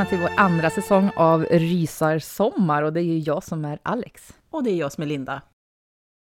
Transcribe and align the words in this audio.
Välkomna 0.00 0.26
till 0.26 0.34
vår 0.36 0.44
andra 0.44 0.70
säsong 0.70 1.10
av 1.16 1.44
Rysarsommar 1.50 2.82
och 2.82 2.92
det 2.92 3.00
är 3.00 3.04
ju 3.04 3.18
jag 3.18 3.44
som 3.44 3.64
är 3.64 3.78
Alex. 3.82 4.34
Och 4.50 4.64
det 4.64 4.70
är 4.70 4.76
jag 4.76 4.92
som 4.92 5.02
är 5.02 5.06
Linda. 5.06 5.42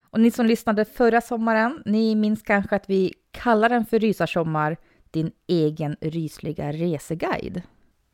Och 0.10 0.20
ni 0.20 0.32
som 0.32 0.46
lyssnade 0.46 0.86
förra 0.86 1.22
sommaren, 1.22 1.84
ni 1.86 2.16
minns 2.16 2.42
kanske 2.42 2.76
att 2.76 2.90
vi 2.90 3.14
kallar 3.32 3.70
den 3.70 3.86
för 3.86 4.00
Rysarsommar, 4.00 4.78
din 5.12 5.32
egen 5.48 5.96
rysliga 6.02 6.72
reseguide. 6.72 7.62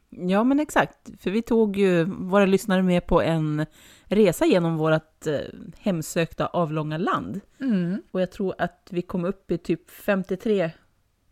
Ja, 0.10 0.44
men 0.44 0.60
exakt. 0.60 1.10
För 1.20 1.32
vi 1.32 1.42
tog 1.42 1.78
ju 1.78 2.04
våra 2.04 2.46
lyssnare 2.46 2.82
med 2.82 3.08
på 3.08 3.22
en 3.22 3.66
resa 4.04 4.46
genom 4.46 4.78
vårt 4.78 5.28
eh, 5.28 5.40
hemsökta 5.78 6.46
avlånga 6.48 6.98
land. 6.98 7.42
Mm. 7.60 8.02
Och 8.12 8.22
jag 8.22 8.32
tror 8.32 8.56
att 8.58 8.88
vi 8.92 9.02
kom 9.02 9.26
upp 9.26 9.52
i 9.52 9.58
typ 9.58 9.92
53 9.92 10.72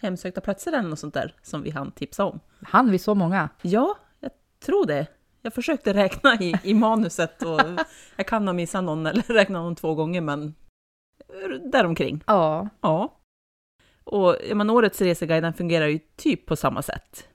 hemsökta 0.01 0.41
platser 0.41 0.73
eller 0.73 0.89
något 0.89 0.99
sånt 0.99 1.13
där 1.13 1.35
som 1.41 1.63
vi 1.63 1.69
hann 1.69 1.91
tipsa 1.91 2.25
om. 2.25 2.39
Han 2.61 2.91
vi 2.91 2.99
så 2.99 3.15
många. 3.15 3.49
Ja, 3.61 3.95
tror 4.63 4.85
det. 4.85 5.07
Jag 5.41 5.53
försökte 5.53 5.93
räkna 5.93 6.35
i, 6.35 6.55
i 6.63 6.73
manuset 6.73 7.43
och 7.43 7.59
jag 8.15 8.27
kan 8.27 8.47
ha 8.47 8.53
missat 8.53 8.83
någon 8.83 9.05
eller 9.05 9.23
räkna 9.33 9.61
någon 9.61 9.75
två 9.75 9.95
gånger, 9.95 10.21
men 10.21 10.55
däromkring. 11.71 12.23
Ja, 12.27 12.69
Ja. 12.81 13.19
Och 14.03 14.35
ja, 14.49 14.55
men 14.55 14.69
årets 14.69 15.01
reseguiden 15.01 15.53
fungerar 15.53 15.87
ju 15.87 15.99
typ 16.15 16.45
på 16.45 16.55
samma 16.55 16.81
sätt. 16.81 17.27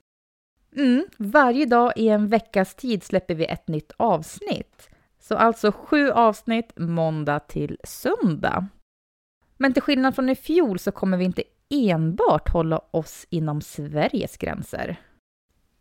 mm. 0.76 1.06
varje 1.16 1.66
dag 1.66 1.92
i 1.96 2.08
en 2.08 2.28
veckas 2.28 2.74
tid 2.74 3.02
släpper 3.02 3.34
vi 3.34 3.44
ett 3.44 3.68
nytt 3.68 3.92
avsnitt. 3.96 4.90
Så 5.20 5.36
alltså 5.36 5.72
sju 5.72 6.10
avsnitt 6.10 6.72
måndag 6.76 7.40
till 7.40 7.78
söndag. 7.84 8.66
Men 9.56 9.72
till 9.72 9.82
skillnad 9.82 10.14
från 10.14 10.28
i 10.28 10.36
fjol 10.36 10.78
så 10.78 10.92
kommer 10.92 11.16
vi 11.16 11.24
inte 11.24 11.42
enbart 11.70 12.48
hålla 12.48 12.80
oss 12.90 13.26
inom 13.30 13.60
Sveriges 13.60 14.36
gränser. 14.36 14.96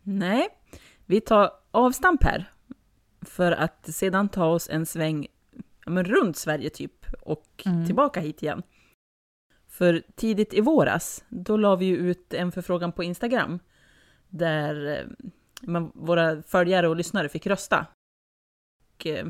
Nej, 0.04 0.50
vi 1.08 1.22
tar 1.22 1.52
avstamp 1.72 2.24
här 2.24 2.52
för 3.22 3.52
att 3.52 3.88
sedan 3.96 4.30
ta 4.30 4.46
oss 4.46 4.70
en 4.70 4.86
sväng 4.86 5.28
ja, 5.86 5.92
men 5.92 6.04
runt 6.06 6.38
Sverige 6.38 6.70
typ 6.70 7.06
och 7.22 7.44
Mm. 7.66 7.86
tillbaka 7.86 8.20
hit 8.20 8.44
igen. 8.44 8.64
För 9.68 10.04
tidigt 10.16 10.54
i 10.54 10.62
våras, 10.62 11.24
då 11.30 11.58
la 11.58 11.76
vi 11.76 11.86
ju 11.86 11.98
ut 11.98 12.34
en 12.34 12.52
förfrågan 12.52 12.92
på 12.92 13.04
Instagram 13.04 13.60
där 14.30 14.98
eh, 15.00 15.28
men 15.62 15.92
våra 15.96 16.42
följare 16.42 16.88
och 16.88 16.96
lyssnare 16.96 17.30
fick 17.30 17.48
rösta. 17.48 17.86
Och, 18.96 19.08
eh, 19.08 19.28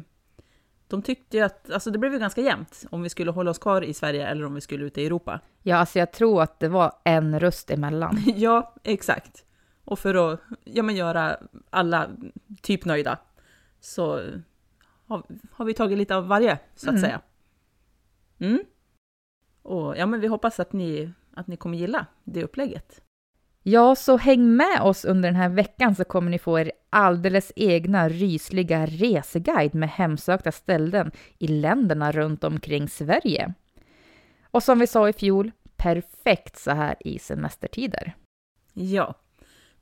de 0.88 1.02
tyckte 1.02 1.38
ju 1.38 1.44
att, 1.44 1.72
alltså 1.72 1.92
det 1.92 1.98
blev 2.00 2.14
ju 2.14 2.20
ganska 2.20 2.42
jämnt 2.42 2.86
om 2.90 3.02
vi 3.04 3.10
skulle 3.10 3.32
hålla 3.32 3.52
oss 3.52 3.60
kvar 3.60 3.82
i 3.82 3.94
Sverige 3.94 4.28
eller 4.28 4.46
om 4.46 4.54
vi 4.56 4.62
skulle 4.62 4.86
ut 4.86 4.98
i 4.98 5.06
Europa. 5.06 5.40
Ja, 5.64 5.78
alltså 5.78 6.00
jag 6.00 6.12
tror 6.14 6.42
att 6.42 6.60
det 6.60 6.70
var 6.70 6.92
en 7.04 7.40
röst 7.40 7.72
emellan. 7.72 8.18
Ja, 8.36 8.74
exakt. 8.84 9.46
Och 9.88 10.00
för 10.00 10.34
att 10.34 10.40
ja, 10.64 10.84
men 10.84 10.96
göra 10.96 11.38
alla 11.70 12.10
typ 12.62 12.86
nöjda 12.86 13.20
så 13.80 14.22
har, 15.08 15.24
har 15.52 15.66
vi 15.66 15.74
tagit 15.74 15.98
lite 15.98 16.16
av 16.16 16.28
varje, 16.28 16.60
så 16.76 16.90
att 16.90 16.96
Mm. 16.96 17.02
säga. 17.02 17.22
Mm. 18.40 18.60
Och 19.62 19.98
ja, 19.98 20.06
men 20.06 20.20
vi 20.20 20.28
hoppas 20.28 20.60
att 20.60 20.74
ni, 20.74 21.12
att 21.34 21.48
ni 21.48 21.58
kommer 21.58 21.78
gilla 21.78 22.06
det 22.24 22.44
upplägget. 22.44 23.02
Ja, 23.64 23.96
så 23.96 24.18
häng 24.18 24.56
med 24.56 24.82
oss 24.82 25.06
under 25.06 25.30
den 25.30 25.36
här 25.36 25.50
veckan 25.50 25.96
så 25.96 26.04
kommer 26.04 26.32
ni 26.32 26.40
få 26.40 26.60
er 26.60 26.72
alldeles 26.90 27.52
egna 27.56 28.10
rysliga 28.10 28.86
reseguide 28.86 29.74
med 29.74 29.90
hemsökta 29.90 30.52
ställen 30.52 31.12
i 31.38 31.48
länderna 31.48 32.12
runt 32.12 32.44
omkring 32.44 32.90
Sverige. 32.90 33.54
Och 34.52 34.64
som 34.64 34.80
vi 34.80 34.88
sa 34.88 35.10
i 35.10 35.14
fjol, 35.14 35.52
perfekt 35.78 36.58
så 36.60 36.72
här 36.72 36.96
i 37.00 37.20
semestertider. 37.20 38.14
Ja, 38.74 39.14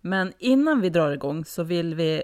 men 0.06 0.34
innan 0.40 0.82
vi 0.82 0.90
drar 0.90 1.12
igång 1.12 1.46
så 1.46 1.64
vill 1.64 1.96
vi, 1.96 2.24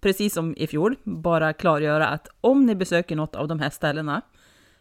precis 0.00 0.34
som 0.34 0.54
i 0.56 0.66
fjol, 0.66 0.96
bara 1.04 1.52
klargöra 1.52 2.08
att 2.08 2.28
om 2.40 2.66
ni 2.66 2.74
besöker 2.74 3.16
något 3.16 3.34
av 3.36 3.48
de 3.48 3.60
här 3.60 3.70
ställena 3.70 4.22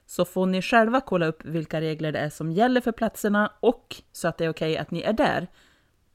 så 0.06 0.26
får 0.26 0.46
ni 0.46 0.62
själva 0.62 1.02
kolla 1.02 1.26
upp 1.26 1.46
vilka 1.46 1.82
regler 1.82 2.12
det 2.12 2.20
är 2.20 2.30
som 2.30 2.52
gäller 2.52 2.82
för 2.82 2.92
platserna 2.92 3.52
och 3.60 3.96
så 4.12 4.28
att 4.28 4.38
det 4.38 4.46
är 4.46 4.50
okej 4.50 4.78
att 4.78 4.92
ni 4.92 5.02
är 5.02 5.14
där. 5.14 5.48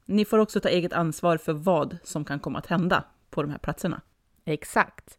Ni 0.05 0.25
får 0.25 0.39
också 0.39 0.61
ta 0.61 0.69
eget 0.69 0.93
ansvar 0.93 1.37
för 1.37 1.53
vad 1.53 1.97
som 2.03 2.25
kan 2.25 2.41
komma 2.41 2.59
att 2.59 2.67
hända 2.67 3.05
på 3.31 3.43
de 3.43 3.51
här 3.51 3.59
platserna. 3.59 4.01
Exakt. 4.45 5.19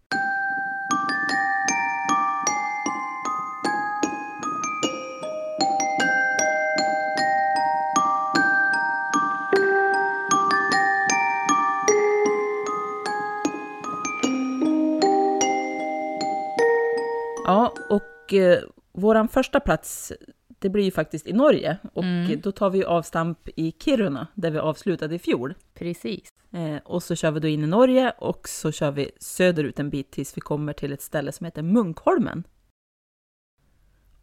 Ja, 17.46 17.74
och 17.90 18.34
eh, 18.34 18.60
våran 18.92 19.28
första 19.28 19.60
plats, 19.60 20.14
det 20.60 20.70
blir 20.70 20.84
ju 20.84 20.92
faktiskt 20.92 21.28
i 21.28 21.34
Norge 21.34 21.78
och 21.94 22.04
Mm. 22.04 22.42
då 22.42 22.52
tar 22.52 22.70
vi 22.70 22.78
ju 22.78 22.86
avstamp 22.86 23.50
i 23.56 23.72
Kiruna 23.80 24.28
där 24.34 24.52
vi 24.52 24.58
avslutade 24.60 25.16
i 25.16 25.20
fjol. 25.20 25.54
Precis. 25.74 26.34
Eh, 26.52 26.78
och 26.86 27.04
så 27.04 27.16
kör 27.16 27.32
vi 27.32 27.40
då 27.40 27.48
in 27.48 27.64
i 27.64 27.68
Norge 27.68 28.14
och 28.18 28.48
så 28.48 28.72
kör 28.72 28.92
vi 28.92 29.12
söderut 29.20 29.80
en 29.80 29.90
bit 29.90 30.12
tills 30.12 30.38
vi 30.38 30.42
kommer 30.42 30.74
till 30.74 30.94
ett 30.94 31.02
ställe 31.02 31.32
som 31.32 31.46
heter 31.46 31.62
Munkholmen. 31.62 32.44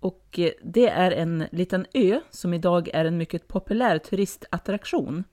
Och 0.00 0.38
eh, 0.38 0.50
det 0.62 0.88
är 0.88 1.10
en 1.10 1.44
liten 1.52 1.86
ö 1.94 2.20
som 2.30 2.54
idag 2.54 2.88
är 2.92 3.04
en 3.04 3.18
mycket 3.18 3.48
populär 3.48 3.98
turistattraktion. 3.98 5.24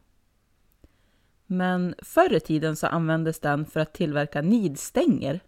Men 1.45 1.95
förr 2.03 2.33
i 2.33 2.39
tiden 2.39 2.75
så 2.75 2.87
användes 2.87 3.39
den 3.39 3.65
för 3.65 3.79
att 3.79 3.93
tillverka 3.93 4.41
nidstänger. 4.41 5.39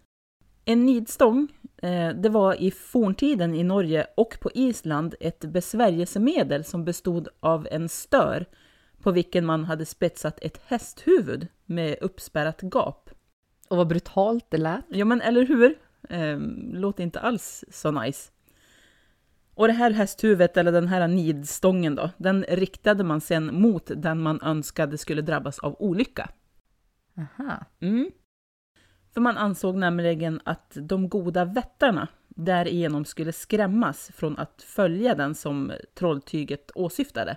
En 0.64 0.86
nidstång, 0.86 1.48
det 2.14 2.28
var 2.28 2.62
i 2.62 2.70
forntiden 2.70 3.54
i 3.54 3.64
Norge 3.64 4.06
och 4.16 4.38
på 4.40 4.50
Island 4.54 5.14
ett 5.20 5.44
besvärjelsemedel 5.44 6.64
som 6.64 6.84
bestod 6.84 7.28
av 7.40 7.68
en 7.70 7.88
stör 7.88 8.46
på 9.02 9.10
vilken 9.10 9.46
man 9.46 9.64
hade 9.64 9.86
spetsat 9.86 10.38
ett 10.42 10.60
hästhuvud 10.66 11.46
med 11.66 11.96
uppspärrat 12.00 12.62
gap. 12.62 13.10
Och 13.68 13.76
vad 13.76 13.88
brutalt 13.88 14.46
det 14.48 14.58
lät. 14.58 14.84
Ja 14.88 15.04
men 15.04 15.20
eller 15.20 15.46
hur? 15.46 15.74
Eh, 16.08 16.38
låter 16.72 17.02
inte 17.02 17.20
alls 17.20 17.64
så 17.70 17.90
nice. 17.90 18.30
Och 19.54 19.66
det 19.66 19.72
här 19.72 19.90
hästhuvudet, 19.90 20.56
eller 20.56 20.72
den 20.72 20.88
här 20.88 21.08
nidstången 21.08 21.94
då, 21.94 22.10
den 22.16 22.44
riktade 22.48 23.04
man 23.04 23.20
sen 23.20 23.60
mot 23.60 23.90
den 23.96 24.20
man 24.20 24.40
önskade 24.42 24.98
skulle 24.98 25.22
drabbas 25.22 25.58
av 25.58 25.76
olycka. 25.78 26.30
Aha. 27.18 27.64
Mm. 27.80 28.10
För 29.14 29.20
man 29.20 29.36
ansåg 29.36 29.76
nämligen 29.76 30.40
att 30.44 30.76
de 30.80 31.08
goda 31.08 31.44
vättarna 31.44 32.08
därigenom 32.28 33.04
skulle 33.04 33.32
skrämmas 33.32 34.10
från 34.14 34.38
att 34.38 34.62
följa 34.62 35.14
den 35.14 35.34
som 35.34 35.72
trolltyget 35.94 36.70
åsyftade. 36.74 37.36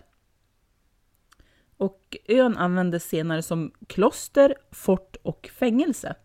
Och 1.77 2.17
ön 2.27 2.57
användes 2.57 3.03
senare 3.03 3.41
som 3.41 3.71
kloster, 3.87 4.55
fort 4.71 5.15
och 5.23 5.49
fängelse. 5.53 6.15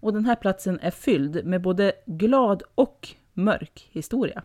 Och 0.00 0.12
den 0.12 0.24
här 0.24 0.36
platsen 0.36 0.80
är 0.80 0.90
fylld 0.90 1.44
med 1.46 1.62
både 1.62 1.92
glad 2.06 2.62
och 2.74 3.08
mörk 3.32 3.88
historia. 3.92 4.42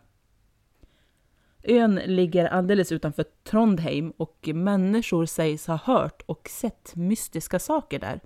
Ön 1.64 1.96
ligger 1.96 2.46
alldeles 2.46 2.92
utanför 2.92 3.26
Trondheim 3.44 4.14
och 4.18 4.50
människor 4.54 5.26
sägs 5.26 5.68
ha 5.68 5.76
hört 5.76 6.22
och 6.26 6.50
sett 6.50 6.96
mystiska 6.96 7.60
saker 7.60 8.00
där. 8.00 8.20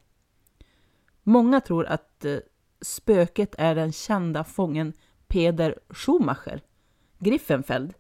Många 1.23 1.61
tror 1.61 1.85
att 1.85 2.25
eh, 2.25 2.37
spöket 2.81 3.55
är 3.57 3.75
den 3.75 3.91
kända 3.91 4.43
fången 4.43 4.93
Peder 5.27 5.79
Schumacher, 5.89 6.61
Griffenfeld, 7.19 7.93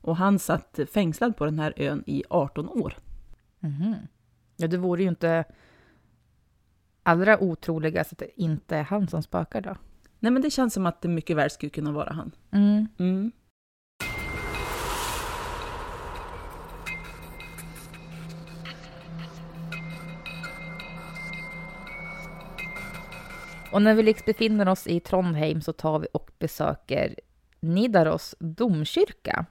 och 0.00 0.16
han 0.16 0.38
satt 0.38 0.78
fängslad 0.92 1.36
på 1.36 1.44
den 1.44 1.58
här 1.58 1.74
ön 1.76 2.04
i 2.06 2.24
18 2.30 2.68
år. 2.68 2.96
Mhm. 3.60 3.94
Ja, 4.56 4.68
det 4.68 4.76
vore 4.76 5.02
ju 5.02 5.08
inte 5.08 5.44
allra 7.02 7.38
otroligast 7.38 8.12
att 8.12 8.18
det 8.18 8.40
inte 8.40 8.76
är 8.76 8.82
han 8.82 9.08
som 9.08 9.22
spökar 9.22 9.60
då. 9.60 9.76
Nej, 10.18 10.32
men 10.32 10.42
det 10.42 10.50
känns 10.50 10.74
som 10.74 10.86
att 10.86 11.02
det 11.02 11.08
mycket 11.08 11.36
väl 11.36 11.50
skulle 11.50 11.70
kunna 11.70 11.92
vara 11.92 12.12
han. 12.12 12.30
Mm. 12.50 12.88
Mm. 12.98 13.32
Och 23.74 23.82
när 23.82 23.94
vi 23.94 24.02
liksom 24.02 24.24
befinner 24.26 24.68
oss 24.68 24.86
i 24.86 25.00
Trondheim 25.00 25.60
så 25.60 25.72
tar 25.72 25.98
vi 25.98 26.06
och 26.12 26.30
besöker 26.38 27.14
Nidaros 27.60 28.34
domkyrka. 28.38 29.46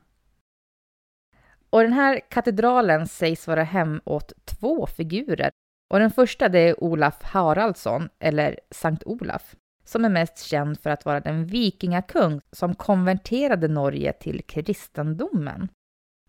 Och 1.69 1.81
den 1.81 1.93
här 1.93 2.19
katedralen 2.29 3.07
sägs 3.07 3.47
vara 3.47 3.63
hem 3.63 4.01
åt 4.05 4.33
två 4.45 4.85
figurer. 4.87 5.51
Och 5.93 5.99
den 5.99 6.11
första 6.11 6.49
det 6.49 6.59
är 6.59 6.83
Olaf 6.83 7.23
Haraldsson, 7.23 8.09
eller 8.19 8.59
Sankt 8.71 9.03
Olaf, 9.03 9.55
som 9.85 10.05
är 10.05 10.09
mest 10.09 10.43
känd 10.45 10.79
för 10.79 10.89
att 10.89 11.05
vara 11.05 11.19
den 11.19 11.45
vikingakung 11.45 12.41
som 12.51 12.75
konverterade 12.75 13.67
Norge 13.67 14.13
till 14.13 14.43
kristendomen. 14.43 15.69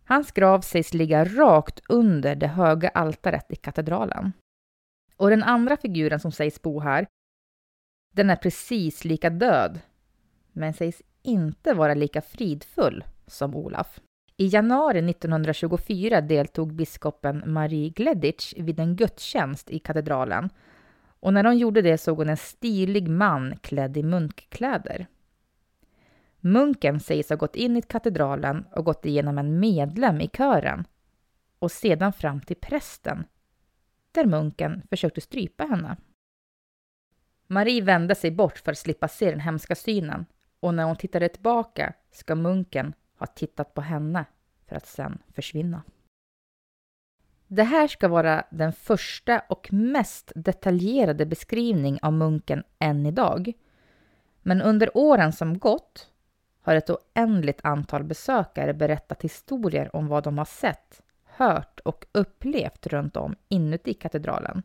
Hans 0.05 0.33
grav 0.33 0.61
sägs 0.61 0.95
ligga 0.95 1.25
rakt 1.25 1.81
under 1.89 2.35
det 2.35 2.49
höga 2.49 2.89
altaret 2.89 3.47
i 3.53 3.57
katedralen. 3.57 4.33
Och 5.17 5.31
den 5.31 5.43
andra 5.43 5.77
figuren 5.77 6.21
som 6.21 6.33
sägs 6.33 6.63
bo 6.63 6.81
här 6.81 7.07
den 8.15 8.31
är 8.31 8.37
precis 8.37 9.05
lika 9.05 9.31
död, 9.31 9.81
men 10.53 10.75
sägs 10.75 11.03
inte 11.23 11.75
vara 11.75 11.95
lika 11.95 12.21
fridfull 12.21 13.05
som 13.27 13.55
Olaf. 13.55 14.01
I 14.37 14.47
januari 14.47 15.11
1924 15.11 16.21
deltog 16.21 16.75
biskopen 16.75 17.43
Marie 17.47 17.89
Gleditsch 17.89 18.55
vid 18.57 18.81
en 18.81 18.97
gudstjänst 18.97 19.71
i 19.71 19.79
katedralen 19.79 20.51
och 21.21 21.35
när 21.35 21.45
hon 21.45 21.59
gjorde 21.59 21.83
det 21.83 21.99
såg 21.99 22.19
hon 22.19 22.29
en 22.29 22.37
stilig 22.37 23.09
man 23.09 23.57
klädd 23.63 23.97
i 23.97 24.03
munkkläder. 24.03 25.07
Munken 26.41 27.01
sägs 27.01 27.29
ha 27.29 27.37
gått 27.37 27.57
in 27.57 27.77
i 27.77 27.83
katedralen 27.83 28.65
och 28.73 28.85
gått 28.85 29.07
igenom 29.07 29.39
en 29.39 29.61
medlem 29.61 30.21
i 30.21 30.29
kören 30.29 30.85
och 31.59 31.73
sedan 31.73 32.13
fram 32.13 32.41
till 32.41 32.57
prästen, 32.57 33.25
där 34.13 34.25
munken 34.25 34.83
försökte 34.91 35.21
strypa 35.21 35.65
henne. 35.65 35.97
Marie 37.55 37.83
vände 37.83 38.15
sig 38.15 38.31
bort 38.31 38.59
för 38.59 38.73
att 38.73 38.79
slippa 38.79 39.09
se 39.09 39.31
den 39.31 39.41
hemska 39.41 39.75
synen 39.75 40.27
och 40.61 40.75
när 40.75 40.85
hon 40.85 40.97
tittade 40.97 41.29
tillbaka 41.29 41.93
ska 42.11 42.35
munken 42.35 42.95
ha 43.19 43.27
tittat 43.27 43.75
på 43.75 43.81
henne 43.81 44.25
för 44.69 44.77
att 44.77 44.87
sen 44.87 45.19
försvinna. 45.35 45.83
Det 47.47 47.63
här 47.63 47.89
ska 47.89 48.09
vara 48.09 48.45
den 48.51 48.73
första 48.73 49.43
och 49.49 49.73
mest 49.73 50.33
detaljerade 50.35 51.27
beskrivning 51.27 51.99
av 52.03 52.13
munken 52.13 52.63
än 52.79 53.07
idag. 53.07 53.53
Men 54.43 54.63
under 54.63 54.97
åren 54.97 55.33
som 55.33 55.59
gått 55.59 56.11
har 56.61 56.75
ett 56.75 56.91
oändligt 56.91 57.61
antal 57.63 58.05
besökare 58.05 58.75
berättat 58.75 59.23
historier 59.23 59.97
om 59.97 60.09
vad 60.09 60.25
de 60.25 60.39
har 60.39 60.45
sett, 60.45 61.03
hört 61.25 61.81
och 61.81 62.07
upplevt 62.13 62.87
runt 62.87 63.17
om 63.17 63.37
inuti 63.49 63.95
katedralen. 63.95 64.63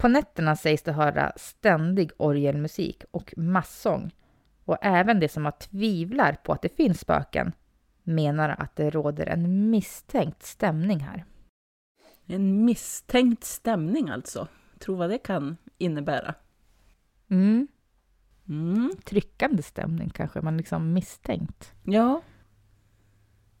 På 0.00 0.08
nätterna 0.08 0.56
sägs 0.56 0.82
det 0.82 0.92
höra 0.92 1.32
ständig 1.36 2.10
orgelmusik 2.16 3.04
och 3.10 3.34
massång 3.36 4.10
och 4.64 4.76
även 4.82 5.20
de 5.20 5.28
som 5.28 5.44
har 5.44 5.52
tvivlar 5.52 6.32
på 6.32 6.52
att 6.52 6.62
det 6.62 6.76
finns 6.76 7.00
spöken 7.00 7.52
menar 8.02 8.48
att 8.58 8.76
det 8.76 8.90
råder 8.90 9.26
en 9.26 9.70
misstänkt 9.70 10.42
stämning 10.42 11.00
här. 11.00 11.24
En 12.26 12.64
misstänkt 12.64 13.44
stämning 13.44 14.08
alltså. 14.08 14.48
Tror 14.78 14.96
vad 14.96 15.10
det 15.10 15.18
kan 15.18 15.56
innebära. 15.78 16.34
Mm. 17.30 17.68
Mm. 18.48 18.92
Tryckande 19.04 19.62
stämning 19.62 20.10
kanske, 20.10 20.40
man 20.40 20.56
liksom 20.56 20.92
misstänkt. 20.92 21.72
Ja. 21.82 22.22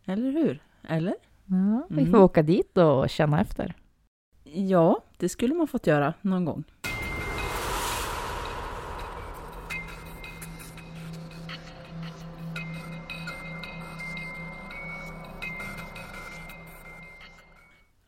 Eller 0.04 0.30
hur? 0.30 0.62
Eller? 0.88 1.14
Ja, 1.44 1.86
vi 1.90 2.04
får 2.06 2.08
Mm. 2.08 2.22
åka 2.22 2.42
dit 2.42 2.76
och 2.78 3.10
känna 3.10 3.40
efter. 3.40 3.74
Ja, 4.44 5.02
det 5.20 5.28
skulle 5.28 5.54
man 5.54 5.66
fått 5.66 5.86
göra 5.86 6.14
någon 6.22 6.44
gång. 6.44 6.64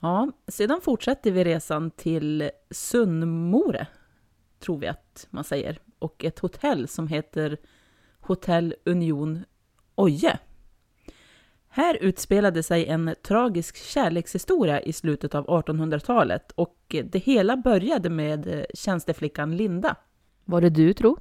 Ja, 0.01 0.33
sedan 0.49 0.81
fortsätter 0.81 1.31
vi 1.31 1.45
resan 1.45 1.91
till 1.91 2.51
Sunnmore, 2.71 3.87
tror 4.59 4.79
vi 4.79 4.87
att 4.87 5.27
man 5.31 5.45
säger, 5.45 5.79
och 5.99 6.25
ett 6.25 6.39
hotell 6.39 6.89
som 6.89 7.09
heter 7.09 7.57
Hotell 8.21 8.75
Union 8.85 9.45
Oje. 9.95 10.39
Här 11.75 11.99
utspelade 12.01 12.63
sig 12.63 12.87
en 12.87 13.15
tragisk 13.23 13.77
kärlekshistoria 13.77 14.81
i 14.81 14.93
slutet 14.93 15.35
av 15.35 15.47
1800-talet 15.47 16.53
och 16.55 16.77
det 17.05 17.19
hela 17.19 17.57
började 17.57 18.11
med 18.11 18.47
eh, 18.47 18.65
tjänsteflickan 18.75 19.57
Linda. 19.57 19.97
Var 20.45 20.61
det 20.61 20.71
du 20.71 20.93
tror? 20.93 21.21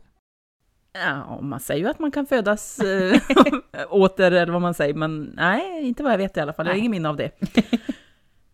Ja, 0.94 1.42
man 1.42 1.60
säger 1.60 1.82
ju 1.82 1.90
att 1.90 2.00
man 2.00 2.12
kan 2.12 2.26
födas 2.26 2.80
äh, 2.80 3.20
åter, 3.90 4.32
eller 4.32 4.52
vad 4.52 4.62
man 4.62 4.74
säger, 4.74 4.94
men 4.94 5.34
nej, 5.36 5.88
inte 5.88 6.04
vad 6.04 6.12
jag 6.14 6.18
vet 6.18 6.38
i 6.38 6.40
alla 6.40 6.54
fall. 6.54 6.66
Jag 6.66 6.74
har 6.74 6.80
ingen 6.80 6.92
minne 6.92 7.10
av 7.10 7.18
det. 7.18 7.32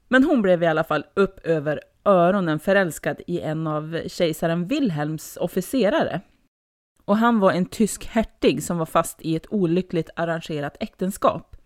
men 0.08 0.24
hon 0.24 0.42
blev 0.42 0.64
i 0.64 0.68
alla 0.68 0.84
fall 0.84 1.06
upp 1.14 1.40
över 1.44 1.82
öronen 2.06 2.60
förälskad 2.60 3.22
i 3.28 3.42
en 3.42 3.68
av 3.68 4.02
kejsaren 4.08 4.68
Wilhelms 4.68 5.38
officerare. 5.38 6.22
Och 7.06 7.18
han 7.18 7.40
var 7.40 7.52
en 7.52 7.66
tysk 7.66 8.06
hertig 8.06 8.64
som 8.64 8.78
var 8.78 8.86
fast 8.86 9.22
i 9.22 9.36
ett 9.36 9.48
olyckligt 9.50 10.10
arrangerat 10.16 10.78
äktenskap. 10.80 11.57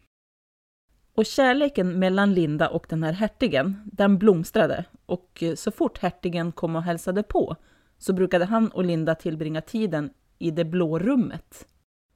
Och 1.22 1.26
kärleken 1.26 2.00
mellan 2.00 2.34
Linda 2.34 2.70
och 2.70 2.86
den 2.90 3.04
här 3.04 3.14
hertigen, 3.14 3.82
den 3.86 4.18
blomstrade. 4.18 4.86
Och 5.06 5.44
eh, 5.44 5.56
så 5.56 5.72
fort 5.72 5.98
hertigen 5.98 6.52
kom 6.52 6.76
och 6.76 6.84
hälsade 6.84 7.24
på 7.24 7.56
så 7.98 8.14
brukade 8.14 8.46
han 8.46 8.68
och 8.72 8.84
Linda 8.86 9.16
tillbringa 9.16 9.62
tiden 9.62 10.10
i 10.40 10.52
det 10.52 10.66
blå 10.66 11.00
rummet. 11.00 11.68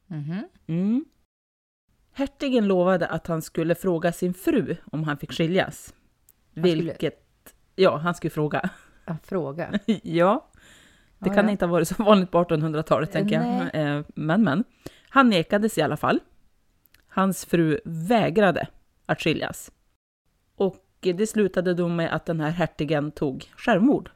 Mhm. 0.08 0.48
Mm. 0.68 1.06
Hertigen 2.14 2.68
lovade 2.68 3.08
att 3.08 3.28
han 3.28 3.42
skulle 3.42 3.76
fråga 3.76 4.12
sin 4.12 4.34
fru 4.34 4.76
om 4.92 5.04
han 5.04 5.18
fick 5.18 5.32
skiljas. 5.34 5.94
skulle- 6.52 6.64
Vilket... 6.76 7.26
Ja, 7.76 7.98
han 7.98 8.14
skulle 8.16 8.32
fråga. 8.32 8.70
En 9.06 9.20
fråga. 9.24 9.80
ja, 10.04 10.50
det 11.20 11.30
Ja, 11.30 11.34
kan 11.34 11.46
ja. 11.46 11.52
inte 11.52 11.66
ha 11.66 11.72
varit 11.72 11.88
så 11.88 12.04
vanligt 12.04 12.32
på 12.32 12.44
1800-talet, 12.44 13.10
Eh, 13.10 13.14
tänker 13.14 13.40
nej. 13.40 13.70
jag. 13.74 13.98
Eh, 13.98 14.04
Men, 14.16 14.44
men. 14.44 14.64
Han 15.10 15.30
nekades 15.30 15.78
i 15.78 15.82
alla 15.82 15.98
fall. 15.98 16.20
Hans 17.08 17.46
fru 17.46 17.80
vägrade 17.86 18.68
att 19.06 19.22
skiljas. 19.22 19.72
Och 20.56 20.86
det 21.00 21.28
slutade 21.28 21.74
då 21.74 21.88
med 21.88 22.16
att 22.16 22.26
den 22.26 22.40
här 22.40 22.50
hertigen 22.50 23.12
tog 23.12 23.52
självmord. 23.58 24.12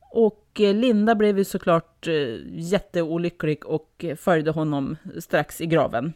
Och 0.00 0.60
eh, 0.60 0.74
Linda 0.74 1.14
blev 1.14 1.38
ju 1.38 1.44
såklart 1.44 2.06
eh, 2.06 2.36
jätteolycklig 2.44 3.66
och 3.66 4.04
följde 4.16 4.50
honom 4.50 4.96
strax 5.18 5.60
i 5.60 5.66
graven. 5.66 6.12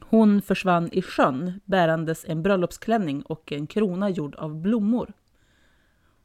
Hon 0.00 0.42
försvann 0.42 0.88
i 0.92 1.02
sjön 1.02 1.60
bärandes 1.64 2.24
en 2.28 2.42
bröllopsklänning 2.42 3.22
och 3.22 3.52
en 3.52 3.66
krona 3.66 4.10
gjord 4.10 4.34
av 4.34 4.60
blommor. 4.60 5.12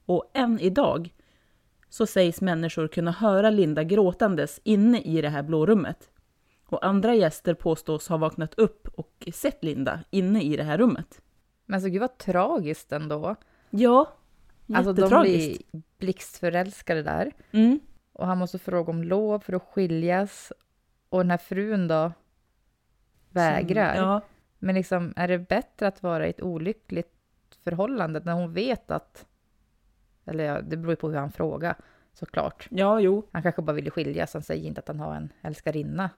Och 0.05 0.31
än 0.33 0.59
idag 0.59 1.13
så 1.89 2.05
sägs 2.05 2.41
människor 2.41 2.87
kunna 2.87 3.11
höra 3.11 3.49
Linda 3.49 3.83
gråtandes 3.83 4.59
inne 4.63 5.01
i 5.01 5.21
det 5.21 5.29
här 5.29 5.43
blå 5.43 5.65
rummet. 5.65 6.09
Och 6.65 6.85
andra 6.85 7.15
gäster 7.15 7.53
påstås 7.53 8.07
ha 8.07 8.17
vaknat 8.17 8.53
upp 8.53 8.87
och 8.87 9.27
sett 9.33 9.63
Linda 9.63 9.99
inne 10.09 10.41
i 10.41 10.57
det 10.57 10.63
här 10.63 10.77
rummet. 10.77 11.21
Men 11.65 11.81
så 11.81 11.87
gud 11.87 12.01
vad 12.01 12.17
tragiskt 12.17 12.91
ändå. 12.91 13.35
Ja, 13.69 14.15
Alltså 14.73 14.93
de 14.93 15.21
blir 15.21 15.57
blixtförälskade 15.97 17.03
där. 17.03 17.31
Mm. 17.51 17.79
Och 18.13 18.27
han 18.27 18.37
måste 18.37 18.59
fråga 18.59 18.91
om 18.91 19.03
lov 19.03 19.39
för 19.39 19.53
att 19.53 19.63
skiljas. 19.63 20.51
Och 21.09 21.19
den 21.19 21.31
här 21.31 21.37
frun 21.37 21.87
då 21.87 22.11
vägrar. 23.29 23.95
Ja, 23.95 24.21
Men 24.59 24.75
liksom, 24.75 25.13
är 25.15 25.27
det 25.27 25.39
bättre 25.39 25.87
att 25.87 26.03
vara 26.03 26.27
i 26.27 26.29
ett 26.29 26.41
olyckligt 26.41 27.11
förhållande 27.63 28.21
när 28.25 28.33
hon 28.33 28.53
vet 28.53 28.91
att... 28.91 29.25
Eller 30.25 30.43
ja, 30.43 30.61
det 30.61 30.77
beror 30.77 30.91
ju 30.91 30.95
på 30.95 31.09
hur 31.09 31.17
han 31.17 31.31
frågar 31.31 31.75
såklart. 32.13 32.67
ja, 32.71 32.99
jo. 32.99 33.27
Han 33.31 33.43
kanske 33.43 33.61
bara 33.61 33.73
ville 33.73 33.89
skiljas, 33.91 34.33
han 34.33 34.43
säger 34.43 34.67
inte 34.67 34.79
att 34.81 34.87
han 34.87 34.99
har 34.99 35.15
en 35.15 35.29
älskarinna. 35.41 36.09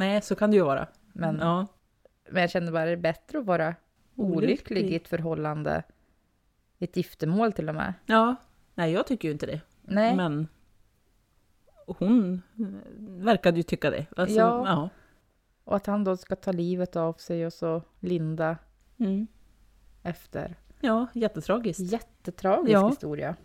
Nej, 0.00 0.22
så 0.22 0.34
kan 0.34 0.50
det 0.50 0.56
ju 0.56 0.62
vara. 0.62 0.86
Men, 1.12 1.38
Ja. 1.38 1.66
men 2.30 2.40
jag 2.40 2.50
känner 2.50 2.72
bara, 2.72 2.82
är 2.82 2.86
det 2.90 2.96
bättre 2.96 3.38
att 3.38 3.46
vara 3.46 3.74
olycklig, 4.14 4.46
Olycklig. 4.76 4.92
i 4.92 4.96
ett 4.96 5.08
förhållande? 5.08 5.82
I 6.78 6.84
ett 6.84 6.96
giftermål 6.96 7.52
till 7.52 7.68
och 7.68 7.74
med? 7.74 7.94
ja. 8.06 8.36
Nej, 8.74 8.92
jag 8.92 9.06
tycker 9.06 9.28
ju 9.28 9.32
inte 9.32 9.46
det. 9.46 9.60
Nej. 9.82 10.16
Men 10.16 10.48
hon 11.86 12.42
verkade 12.98 13.56
ju 13.56 13.62
tycka 13.62 13.90
det. 13.90 14.06
Alltså, 14.16 14.38
Ja. 14.38 14.66
ja. 14.68 14.88
Och 15.64 15.76
att 15.76 15.86
han 15.86 16.04
då 16.04 16.16
ska 16.16 16.36
ta 16.36 16.52
livet 16.52 16.96
av 16.96 17.12
sig 17.12 17.46
och 17.46 17.52
så 17.52 17.82
Linda 18.00 18.56
Mm. 18.98 19.26
efter. 20.02 20.56
Ja, 20.80 21.06
jättetragiskt. 21.14 21.80
Jättetragisk 21.92 22.74
Ja. 22.74 22.88
historia. 22.88 23.36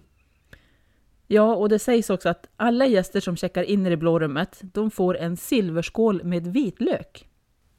Ja, 1.27 1.55
och 1.55 1.70
det 1.70 1.79
sägs 1.79 2.10
också 2.10 2.29
att 2.29 2.48
alla 2.58 2.86
gäster 2.86 3.20
som 3.20 3.36
checkar 3.36 3.63
in 3.63 3.86
i 3.86 3.89
det 3.89 3.98
blå 3.98 4.20
rummet, 4.20 4.60
de 4.62 4.91
får 4.91 5.17
en 5.17 5.38
silverskål 5.38 6.24
med 6.24 6.48
vitlök. 6.48 7.29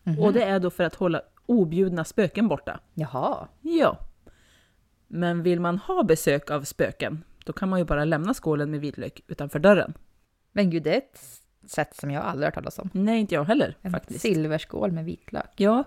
Mhm. 0.03 0.19
Och 0.19 0.33
det 0.33 0.43
är 0.43 0.61
då 0.61 0.71
för 0.71 0.85
att 0.85 0.95
hålla 0.95 1.23
objudna 1.47 2.05
spöken 2.05 2.49
borta. 2.49 2.81
Jaha. 2.95 3.49
Ja. 3.61 3.99
Men 5.07 5.43
vill 5.43 5.61
man 5.61 5.79
ha 5.79 6.03
besök 6.03 6.51
av 6.51 6.63
spöken, 6.63 7.25
då 7.45 7.53
kan 7.53 7.69
man 7.69 7.79
ju 7.79 7.85
bara 7.85 8.05
lämna 8.05 8.35
skålen 8.35 8.71
med 8.71 8.81
vitlök 8.81 9.21
utanför 9.27 9.59
dörren. 9.59 9.95
Men 10.53 10.71
gud, 10.71 10.83
det 10.83 10.95
är 10.95 10.99
ett 10.99 11.21
sätt 11.71 11.97
som 11.97 12.11
jag 12.11 12.25
aldrig 12.25 12.47
hört 12.47 12.55
talas 12.55 12.79
om. 12.79 12.91
Nej, 12.93 13.21
inte 13.21 13.35
jag 13.35 13.45
heller 13.45 13.77
En 13.83 13.93
faktiskt. 13.93 14.21
silverskål 14.21 14.93
med 14.93 15.05
vitlök. 15.05 15.51
Ja, 15.57 15.85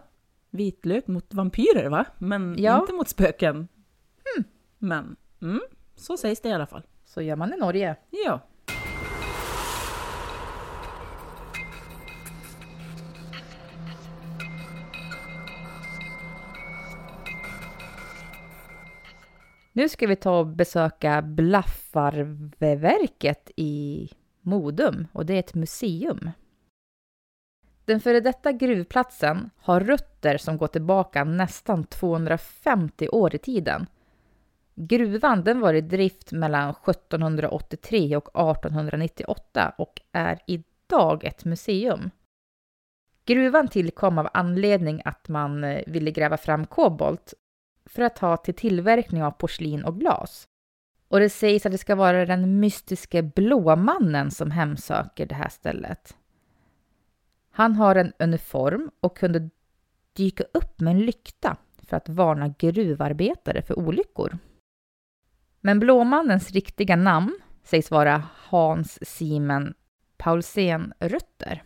vitlök 0.49 1.07
mot 1.07 1.33
vampyrer 1.33 1.89
va? 1.89 2.05
Men 2.17 2.55
Ja. 2.59 2.79
inte 2.81 2.93
mot 2.93 3.07
spöken. 3.09 3.67
Men, 4.77 5.15
mm, 5.41 5.61
så 5.95 6.17
sägs 6.17 6.41
det 6.41 6.49
i 6.49 6.53
alla 6.53 6.67
fall. 6.67 6.83
Så 7.09 7.21
gör 7.21 7.35
man 7.35 7.53
i 7.53 7.57
Norge. 7.57 7.95
Ja. 8.09 8.39
Nu 19.73 19.89
ska 19.89 20.07
vi 20.07 20.15
ta 20.15 20.39
och 20.39 20.47
besöka 20.47 21.21
Blaffarveverket 21.21 23.51
i 23.55 24.09
Modum 24.41 25.07
och 25.11 25.25
det 25.25 25.33
är 25.33 25.39
ett 25.39 25.53
museum. 25.53 26.31
Den 27.85 27.99
före 27.99 28.19
detta 28.19 28.51
gruvplatsen 28.51 29.49
har 29.57 29.79
rötter 29.79 30.37
som 30.37 30.57
går 30.57 30.67
tillbaka 30.67 31.23
nästan 31.23 31.83
250 31.83 33.09
år 33.09 33.35
i 33.35 33.37
tiden. 33.37 33.87
Gruvan 34.81 35.43
den 35.43 35.59
var 35.59 35.73
i 35.73 35.81
drift 35.81 36.31
mellan 36.31 36.69
1783 36.69 38.17
och 38.17 38.55
1898 38.55 39.73
och 39.77 40.01
är 40.11 40.39
idag 40.47 41.25
ett 41.25 41.45
museum. 41.45 42.09
Gruvan 43.25 43.67
tillkom 43.67 44.17
av 44.17 44.29
anledning 44.33 45.01
att 45.05 45.27
man 45.27 45.63
eh, 45.63 45.83
ville 45.87 46.11
gräva 46.11 46.37
fram 46.37 46.65
kobolt 46.65 47.33
för 47.85 48.01
att 48.01 48.19
ha 48.19 48.37
till 48.37 48.53
tillverkning 48.53 49.23
av 49.23 49.31
porslin 49.31 49.83
och 49.83 49.99
glas. 49.99 50.47
Och 51.07 51.19
det 51.19 51.29
sägs 51.29 51.65
att 51.65 51.71
det 51.71 51.77
ska 51.77 51.95
vara 51.95 52.25
den 52.25 52.59
mystiske 52.59 53.23
Blåmannen 53.23 54.31
som 54.31 54.51
hemsöker 54.51 55.25
det 55.25 55.35
här 55.35 55.49
stället. 55.49 56.15
Han 57.51 57.75
har 57.75 57.95
en 57.95 58.13
uniform 58.19 58.91
och 58.99 59.17
kunde 59.17 59.49
dyka 60.13 60.43
upp 60.53 60.79
med 60.79 60.91
en 60.91 60.99
lykta 60.99 61.57
för 61.87 61.97
att 61.97 62.09
varna 62.09 62.47
gruvarbetare 62.47 63.61
för 63.61 63.79
olyckor. 63.79 64.37
Men 65.61 65.79
Blåmannens 65.79 66.51
riktiga 66.51 66.95
namn 66.95 67.39
sägs 67.63 67.91
vara 67.91 68.23
Hans 68.35 68.99
Simen 69.01 69.73
Paulsen 70.17 70.93
Rötter. 70.99 71.63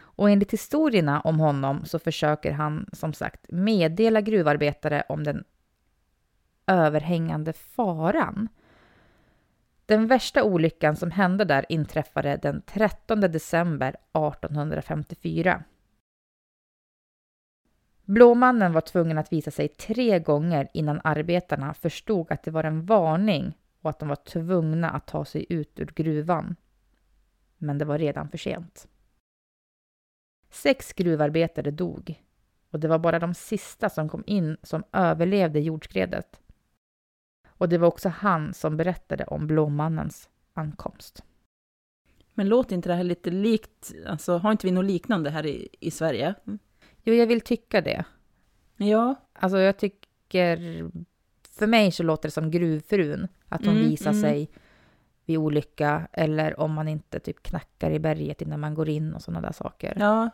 Och 0.00 0.30
enligt 0.30 0.52
historierna 0.52 1.20
om 1.20 1.40
honom 1.40 1.84
så 1.84 1.98
försöker 1.98 2.52
han 2.52 2.86
som 2.92 3.12
sagt 3.12 3.46
meddela 3.48 4.20
gruvarbetare 4.20 5.02
om 5.08 5.24
den 5.24 5.44
överhängande 6.66 7.52
faran. 7.52 8.48
Den 9.86 10.06
värsta 10.06 10.44
olyckan 10.44 10.96
som 10.96 11.10
hände 11.10 11.44
där 11.44 11.66
inträffade 11.68 12.38
den 12.42 12.62
13 12.62 13.20
december 13.20 13.88
1854. 13.88 15.64
Blåmannen 18.08 18.72
var 18.72 18.80
tvungen 18.80 19.18
att 19.18 19.32
visa 19.32 19.50
sig 19.50 19.68
tre 19.68 20.18
gånger 20.18 20.68
innan 20.72 21.00
arbetarna 21.04 21.74
förstod 21.74 22.32
att 22.32 22.42
det 22.42 22.50
var 22.50 22.64
en 22.64 22.86
varning 22.86 23.52
och 23.80 23.90
att 23.90 23.98
de 23.98 24.08
var 24.08 24.16
tvungna 24.16 24.90
att 24.90 25.06
ta 25.06 25.24
sig 25.24 25.46
ut 25.48 25.80
ur 25.80 25.86
gruvan. 25.86 26.56
Men 27.58 27.78
det 27.78 27.84
var 27.84 27.98
redan 27.98 28.28
för 28.28 28.38
sent. 28.38 28.88
Sex 30.50 30.92
gruvarbetare 30.92 31.70
dog 31.70 32.22
och 32.70 32.80
det 32.80 32.88
var 32.88 32.98
bara 32.98 33.18
de 33.18 33.34
sista 33.34 33.90
som 33.90 34.08
kom 34.08 34.24
in 34.26 34.56
som 34.62 34.84
överlevde 34.92 35.60
jordskredet. 35.60 36.40
Och 37.48 37.68
det 37.68 37.78
var 37.78 37.88
också 37.88 38.08
han 38.08 38.54
som 38.54 38.76
berättade 38.76 39.24
om 39.24 39.46
Blåmannens 39.46 40.28
ankomst. 40.52 41.24
Men 42.34 42.48
låter 42.48 42.74
inte 42.74 42.88
det 42.88 42.94
här 42.94 43.04
lite 43.04 43.30
likt, 43.30 43.92
alltså 44.06 44.38
har 44.38 44.52
inte 44.52 44.66
vi 44.66 44.72
något 44.72 44.84
liknande 44.84 45.30
här 45.30 45.46
i, 45.46 45.68
i 45.80 45.90
Sverige? 45.90 46.34
Jo, 47.02 47.14
jag 47.14 47.26
vill 47.26 47.40
tycka 47.40 47.80
det. 47.80 48.04
Ja, 48.76 49.14
Alltså 49.32 49.58
jag 49.58 49.76
tycker... 49.78 50.90
För 51.50 51.66
mig 51.66 51.90
så 51.92 52.02
låter 52.02 52.28
det 52.28 52.32
som 52.32 52.50
gruvfrun. 52.50 53.28
Att 53.48 53.66
hon 53.66 53.76
Mm, 53.76 53.88
visar 53.88 54.10
mm. 54.10 54.22
sig 54.22 54.48
vid 55.24 55.38
olycka 55.38 56.08
eller 56.12 56.60
om 56.60 56.72
man 56.72 56.88
inte 56.88 57.20
typ 57.20 57.42
knackar 57.42 57.90
i 57.90 57.98
berget 57.98 58.42
innan 58.42 58.60
man 58.60 58.74
går 58.74 58.88
in 58.88 59.14
och 59.14 59.22
sådana 59.22 59.40
där 59.46 59.52
saker. 59.52 59.96
ja, 60.00 60.30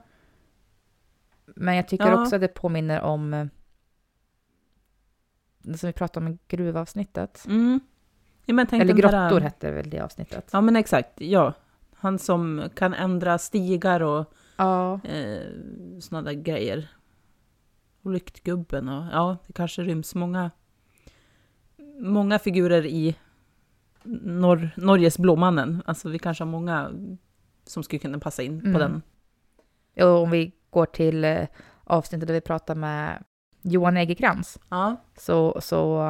Men 1.47 1.77
jag 1.77 1.89
tycker 1.89 2.07
Ja. 2.07 2.23
också 2.23 2.35
att 2.37 2.41
det 2.43 2.49
påminner 2.49 3.01
om 3.01 3.35
eh, 3.35 3.47
det 5.59 5.79
som 5.79 5.87
vi 5.87 5.93
pratade 5.93 6.27
om 6.27 6.33
i 6.33 6.39
gruvavsnittet. 6.49 7.45
mm. 7.47 7.81
ja 8.45 8.55
men 8.55 8.67
tänk 8.67 8.83
Eller 8.83 8.95
där- 8.95 9.03
grottor 9.31 9.41
hette 9.41 9.71
väl 9.71 9.91
det 9.91 10.01
avsnittet. 10.01 10.51
Ja 10.53 10.61
men 10.61 10.77
exakt, 10.77 11.21
ja. 11.21 11.53
Han 11.95 12.19
som 12.19 12.63
kan 12.75 12.95
ändra 12.95 13.39
stigar 13.39 14.03
och 14.03 14.33
Ja. 14.57 15.01
eh, 15.05 15.43
sådana 16.05 16.31
där 16.31 16.41
grejer. 16.43 16.89
Och 18.03 18.11
lyktgubben 18.11 18.89
och 18.89 19.05
ja, 19.13 19.37
det 19.47 19.53
kanske 19.53 19.83
ryms 19.83 20.15
många, 20.15 20.51
många 22.01 22.39
figurer 22.39 22.87
i 22.87 23.17
Nor- 24.23 24.71
Norges 24.77 25.19
Blåmannen. 25.19 25.83
Alltså 25.87 26.09
vi 26.09 26.19
kanske 26.19 26.45
har 26.45 26.51
många 26.51 26.91
som 27.65 27.83
skulle 27.83 27.99
kunna 28.01 28.19
passa 28.19 28.43
in 28.43 28.61
Mm. 28.61 28.73
på 28.73 28.79
den. 28.79 29.03
Och 30.09 30.23
om 30.23 30.31
vi 30.31 30.53
går 30.71 30.87
till 30.87 31.25
eh, 31.25 31.47
avsnittet 31.85 32.27
där 32.29 32.35
vi 32.35 32.41
pratar 32.41 32.75
med 32.75 33.25
Johan 33.63 33.97
Egerkrans. 33.97 34.59
Ja. 34.69 34.97
Så, 35.19 35.61
så 35.61 36.05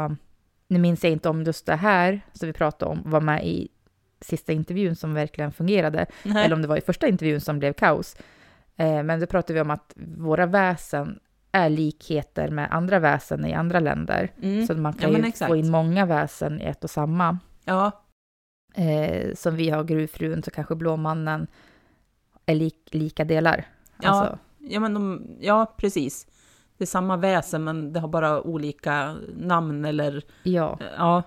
nu 0.69 0.79
minns 0.79 1.05
jag 1.05 1.13
inte 1.13 1.29
om 1.29 1.43
just 1.43 1.67
det 1.67 1.77
här 1.77 2.21
som 2.33 2.47
vi 2.47 2.53
pratade 2.53 2.91
om 2.93 3.03
var 3.11 3.21
med 3.21 3.47
i 3.47 3.69
sista 4.21 4.53
intervjun 4.53 4.97
som 4.97 5.15
verkligen 5.15 5.53
fungerade. 5.53 6.07
Nej. 6.25 6.45
Eller 6.45 6.55
om 6.57 6.63
det 6.63 6.69
var 6.69 6.77
i 6.77 6.81
första 6.81 7.09
intervjun 7.09 7.41
som 7.41 7.59
blev 7.59 7.73
kaos. 7.73 8.17
Eh, 8.77 9.03
men 9.03 9.21
då 9.21 9.27
pratade 9.27 9.55
vi 9.55 9.61
om 9.61 9.71
att 9.71 9.93
våra 10.19 10.47
väsen 10.47 11.19
är 11.53 11.69
likheter 11.71 12.49
med 12.49 12.69
andra 12.73 12.99
väsen 12.99 13.45
i 13.47 13.55
andra 13.55 13.81
länder. 13.81 14.31
Mm. 14.43 14.67
Så 14.67 14.75
man 14.75 14.93
Ja, 14.97 15.03
kan 15.03 15.13
men 15.13 15.23
ju 15.23 15.29
exakt. 15.29 15.49
få 15.49 15.57
in 15.57 15.71
många 15.71 16.07
väsen 16.07 16.61
i 16.61 16.65
ett 16.65 16.85
och 16.85 16.91
samma. 16.91 17.39
Ja, 17.65 18.01
Eh, 18.77 19.35
som 19.35 19.57
vi 19.57 19.71
har 19.71 19.85
gruvfrun 19.85 20.43
så 20.43 20.51
kanske 20.51 20.75
Blåmannen 20.75 21.47
är 22.47 22.55
lik, 22.55 22.89
lika 22.91 23.25
delar. 23.25 23.65
Ja. 24.03 24.09
Alltså, 24.11 24.39
ja, 24.59 24.81
men 24.81 24.95
de, 24.95 25.27
ja 25.41 25.75
precis. 25.77 26.27
Det 26.79 26.85
är 26.85 26.87
samma 26.87 27.17
väsen 27.17 27.65
men 27.65 27.93
det 27.93 28.01
har 28.01 28.09
bara 28.09 28.41
olika 28.43 29.15
namn 29.37 29.85
eller 29.85 30.23
Ja, 30.43 30.79
ja. 30.97 31.23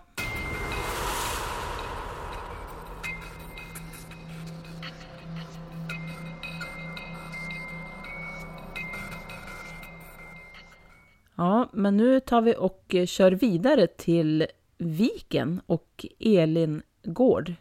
Ja, 11.38 11.70
men 11.74 11.98
nu 11.98 12.20
tar 12.20 12.41
vi 12.41 12.56
och 12.56 12.96
eh, 12.96 13.06
kör 13.06 13.32
vidare 13.32 13.88
till 13.88 14.48
Viken 14.77 15.62
och 15.65 16.06
Elin 16.20 16.82
Gård. 17.03 17.53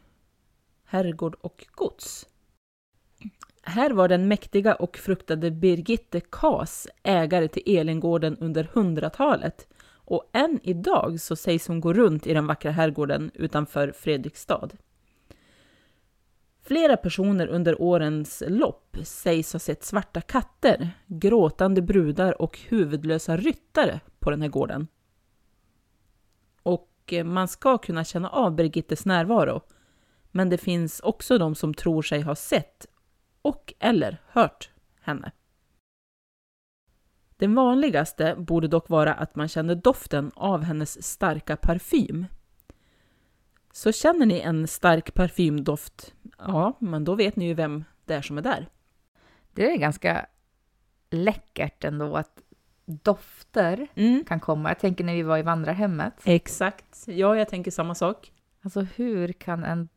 Herrgård 0.85 1.37
och 1.40 1.66
gods. 1.71 2.26
Här 3.62 3.90
var 3.90 4.09
den 4.09 4.28
mäktiga 4.28 4.75
och 4.75 4.97
fruktade 4.97 5.50
Birgitte 5.50 6.21
Kas 6.21 6.88
ägare 7.02 7.49
till 7.49 7.78
Elingården 7.78 8.37
under 8.37 8.68
hundratalet 8.73 9.68
och 9.95 10.30
än 10.33 10.61
idag 10.62 11.21
så 11.21 11.37
sägs 11.37 11.68
hon 11.68 11.80
gå 11.80 11.92
runt 11.92 12.26
i 12.26 12.35
den 12.35 12.47
vackra 12.47 12.71
herrgården 12.71 13.30
utanför 13.35 13.92
Fredrikstad. 13.92 14.68
Flera 16.66 16.96
personer 16.96 17.46
under 17.46 17.82
årens 17.82 18.42
lopp 18.46 18.96
sägs 19.02 19.52
ha 19.52 19.61
sett 19.61 19.85
svarta 19.85 20.20
katter, 20.20 20.90
gråtande 21.06 21.82
brudar 21.82 22.42
och 22.42 22.58
huvudlösa 22.58 23.37
ryttare 23.37 24.00
på 24.18 24.30
den 24.30 24.42
här 24.42 24.49
gården. 24.49 24.87
Och 26.62 26.92
eh, 27.12 27.25
man 27.25 27.49
ska 27.49 27.78
kunna 27.78 28.04
känna 28.04 28.28
av 28.28 28.56
Birgittes 28.56 29.06
närvaro, 29.06 29.61
men 30.30 30.49
det 30.49 30.58
finns 30.58 31.00
också 31.00 31.38
de 31.38 31.54
som 31.54 31.75
tror 31.75 32.02
sig 32.02 32.20
ha 32.20 32.35
sett 32.35 32.87
och 33.42 33.75
eller 33.78 34.23
hört 34.28 34.70
henne. 35.00 35.32
Den 37.37 37.54
vanligaste 37.54 38.35
borde 38.38 38.68
dock 38.68 38.88
vara 38.88 39.14
att 39.14 39.37
man 39.37 39.49
känner 39.49 39.75
doften 39.75 40.30
av 40.35 40.62
hennes 40.62 41.02
starka 41.02 41.56
parfym. 41.56 42.26
Så 43.73 43.92
känner 43.92 44.26
ni 44.26 44.40
en 44.40 44.66
stark 44.66 45.14
parfymdoft, 45.14 46.14
ja, 46.38 46.73
men 46.78 47.05
då 47.05 47.14
vet 47.14 47.37
ni 47.37 47.47
ju 47.47 47.55
vem 47.55 47.85
det 48.05 48.14
är 48.14 48.23
som 48.23 48.38
är 48.38 48.43
där. 48.43 48.69
det 49.52 49.73
är 49.73 49.76
ganska 49.76 50.26
läckert 51.11 51.85
ändå 51.85 52.16
att 52.16 52.43
dofter 52.85 53.87
Mm. 53.95 54.25
kan 54.25 54.40
komma. 54.40 54.71
Jag 54.71 54.78
tänker 54.78 55.05
när 55.05 55.14
vi 55.14 55.23
var 55.23 55.38
i 55.38 55.43
vandrarhemmet. 55.43 56.14
Exakt. 56.25 57.05
Ja, 57.07 57.37
jag 57.37 57.49
tänker 57.49 57.71
samma 57.71 57.95
sak. 57.95 58.33
Alltså 58.62 58.81
hur 58.81 59.33
kan 59.33 59.64
en 59.64 59.88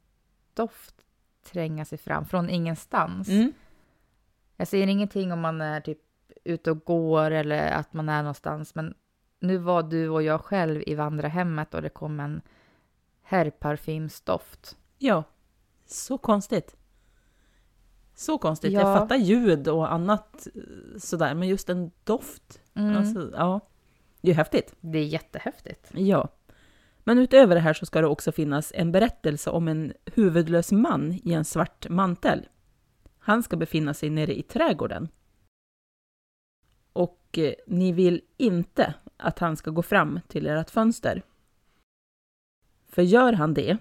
doft 0.54 0.96
tränga 1.52 1.86
sig 1.86 1.98
fram 1.98 2.26
från 2.26 2.50
ingenstans? 2.50 3.30
Mm. 3.30 3.54
Jag 4.56 4.68
säger 4.68 4.88
ingenting 4.88 5.32
om 5.34 5.40
man 5.40 5.62
är 5.62 5.82
typ 5.82 6.00
ute 6.44 6.72
och 6.72 6.80
går 6.86 7.32
eller 7.32 7.72
att 7.72 7.94
man 7.94 8.10
är 8.10 8.22
någonstans, 8.24 8.76
men 8.76 8.94
nu 9.40 9.58
var 9.58 9.84
du 9.84 10.10
och 10.10 10.24
jag 10.24 10.42
själv 10.42 10.84
i 10.88 10.96
vandrarhemmet 10.96 11.74
och 11.74 11.82
det 11.82 11.90
kom 11.90 12.20
en 12.20 12.42
herrparfymsdoft. 13.22 14.78
Ja, 14.98 15.24
så 15.92 16.18
konstigt. 16.18 16.76
Så 18.16 18.38
konstigt. 18.38 18.74
Jag 18.74 18.82
Ja. 18.82 18.98
fattar 18.98 19.16
ljud 19.16 19.68
och 19.68 19.94
annat 19.94 20.48
eh, 20.56 20.62
sådär, 21.00 21.34
men 21.34 21.48
just 21.48 21.70
en 21.70 21.92
doft. 22.04 22.62
Mm. 22.74 22.98
Alltså, 22.98 23.32
ja. 23.34 23.60
Det 24.22 24.32
är 24.32 24.36
häftigt. 24.36 24.76
Det 24.80 25.00
är 25.00 25.06
jättehäftigt. 25.06 25.92
Ja. 25.94 26.30
Men 27.04 27.18
utöver 27.20 27.56
det 27.56 27.62
här 27.62 27.74
så 27.74 27.86
ska 27.86 28.02
det 28.02 28.08
också 28.08 28.32
finnas 28.32 28.72
en 28.76 28.92
berättelse 28.92 29.50
om 29.50 29.68
en 29.68 29.94
huvudlös 30.06 30.72
man 30.72 31.12
i 31.24 31.34
en 31.34 31.46
svart 31.46 31.90
mantel. 31.90 32.48
Han 33.20 33.44
ska 33.44 33.58
befinna 33.58 33.94
sig 33.94 34.10
nere 34.10 34.38
i 34.40 34.44
trädgården. 34.44 35.08
Och 36.94 37.38
eh, 37.38 37.54
ni 37.68 37.92
vill 37.92 38.22
inte 38.38 38.94
att 39.18 39.40
han 39.40 39.58
ska 39.58 39.72
gå 39.72 39.82
fram 39.82 40.20
till 40.28 40.48
ert 40.48 40.70
fönster. 40.70 41.22
För 42.88 43.02
gör 43.02 43.34
han 43.34 43.54
det, 43.54 43.78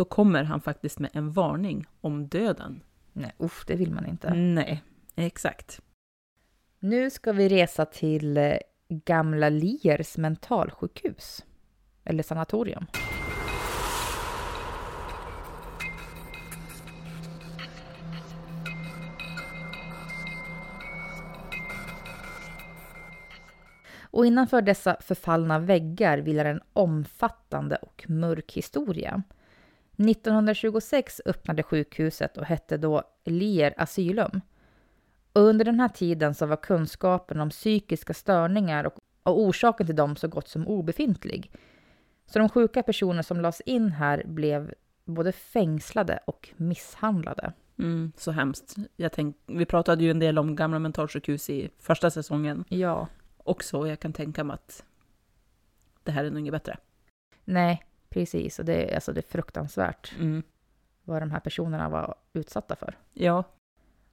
då 0.00 0.04
kommer 0.04 0.44
han 0.44 0.60
faktiskt 0.60 0.98
med 0.98 1.10
en 1.12 1.30
varning 1.30 1.86
om 2.00 2.28
döden. 2.28 2.82
Nej, 3.12 3.32
usch, 3.40 3.64
det 3.66 3.76
vill 3.76 3.92
man 3.92 4.06
inte. 4.06 4.34
Nej, 4.34 4.82
exakt. 5.14 5.80
Nu 6.78 7.10
ska 7.10 7.32
vi 7.32 7.48
resa 7.48 7.84
till 7.84 8.36
eh, 8.36 8.52
Gamla 8.88 9.48
Liers 9.48 10.16
mentalsjukhus. 10.16 11.44
Eller 12.04 12.22
sanatorium. 12.22 12.86
Och 24.00 24.26
innanför 24.26 24.62
dessa 24.62 24.96
förfallna 25.00 25.58
väggar 25.58 26.18
vilar 26.18 26.44
en 26.44 26.60
omfattande 26.72 27.76
och 27.76 28.04
mörk 28.08 28.52
historia. 28.52 29.22
1926 30.08 31.20
öppnade 31.24 31.62
sjukhuset 31.62 32.36
och 32.36 32.44
hette 32.44 32.76
då 32.76 33.02
Lier 33.24 33.74
Asylum. 33.76 34.40
Och 35.32 35.42
under 35.42 35.64
den 35.64 35.80
här 35.80 35.88
tiden 35.88 36.34
så 36.34 36.46
var 36.46 36.56
kunskapen 36.56 37.40
om 37.40 37.50
psykiska 37.50 38.14
störningar 38.14 38.84
och, 38.84 38.94
och 39.22 39.40
orsaken 39.40 39.86
till 39.86 39.96
dem 39.96 40.16
så 40.16 40.28
gott 40.28 40.48
som 40.48 40.68
obefintlig. 40.68 41.50
Så 42.26 42.38
de 42.38 42.48
sjuka 42.48 42.82
personer 42.82 43.22
som 43.22 43.40
lades 43.40 43.60
in 43.60 43.92
här 43.92 44.22
blev 44.26 44.74
både 45.04 45.32
fängslade 45.32 46.20
och 46.26 46.48
misshandlade. 46.56 47.52
Mm, 47.78 48.12
så 48.16 48.30
hemskt. 48.30 48.74
Jag 48.96 49.12
tänk, 49.12 49.36
vi 49.46 49.66
pratade 49.66 50.04
ju 50.04 50.10
en 50.10 50.18
del 50.18 50.38
om 50.38 50.56
gamla 50.56 50.78
mentalsjukhus 50.78 51.50
i 51.50 51.70
första 51.78 52.10
säsongen 52.10 52.64
Ja. 52.68 53.08
också. 53.36 53.88
Jag 53.88 54.00
kan 54.00 54.12
tänka 54.12 54.44
mig 54.44 54.54
att 54.54 54.84
det 56.04 56.12
här 56.12 56.24
är 56.24 56.30
nog 56.30 56.40
inget 56.40 56.52
bättre. 56.52 56.76
Nej, 57.44 57.82
precis. 58.10 58.58
Och 58.58 58.64
det, 58.64 58.90
är- 58.90 58.94
alltså 58.94 59.12
det 59.12 59.20
är 59.20 59.30
fruktansvärt 59.32 60.12
Mm. 60.18 60.42
vad 61.04 61.22
de 61.22 61.30
här 61.30 61.40
personerna 61.40 61.88
var 61.88 62.14
utsatta 62.32 62.76
för. 62.76 62.98
Ja, 63.12 63.44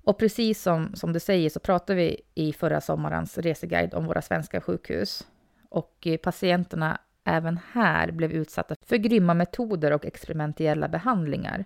Och 0.04 0.18
precis 0.20 0.62
som, 0.62 0.96
som 0.96 1.14
du 1.14 1.20
säger 1.20 1.50
så 1.50 1.60
pratade 1.60 1.96
vi 2.00 2.22
i 2.36 2.54
förra 2.54 2.82
sommarens 2.82 3.38
reseguide 3.38 3.94
om 3.94 4.06
våra 4.06 4.22
svenska 4.22 4.62
sjukhus. 4.62 5.28
Och 5.70 6.08
eh, 6.08 6.18
patienterna 6.18 7.00
även 7.24 7.60
här 7.72 8.12
blev 8.12 8.32
utsatta 8.32 8.76
för 8.82 8.98
grymma 8.98 9.34
metoder 9.34 9.92
och 9.94 10.06
experimentella 10.06 10.88
behandlingar. 10.88 11.66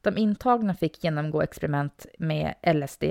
De 0.00 0.18
intagna 0.18 0.74
fick 0.74 1.04
genomgå 1.04 1.42
experiment 1.42 2.06
med 2.18 2.54
LSD, 2.74 3.04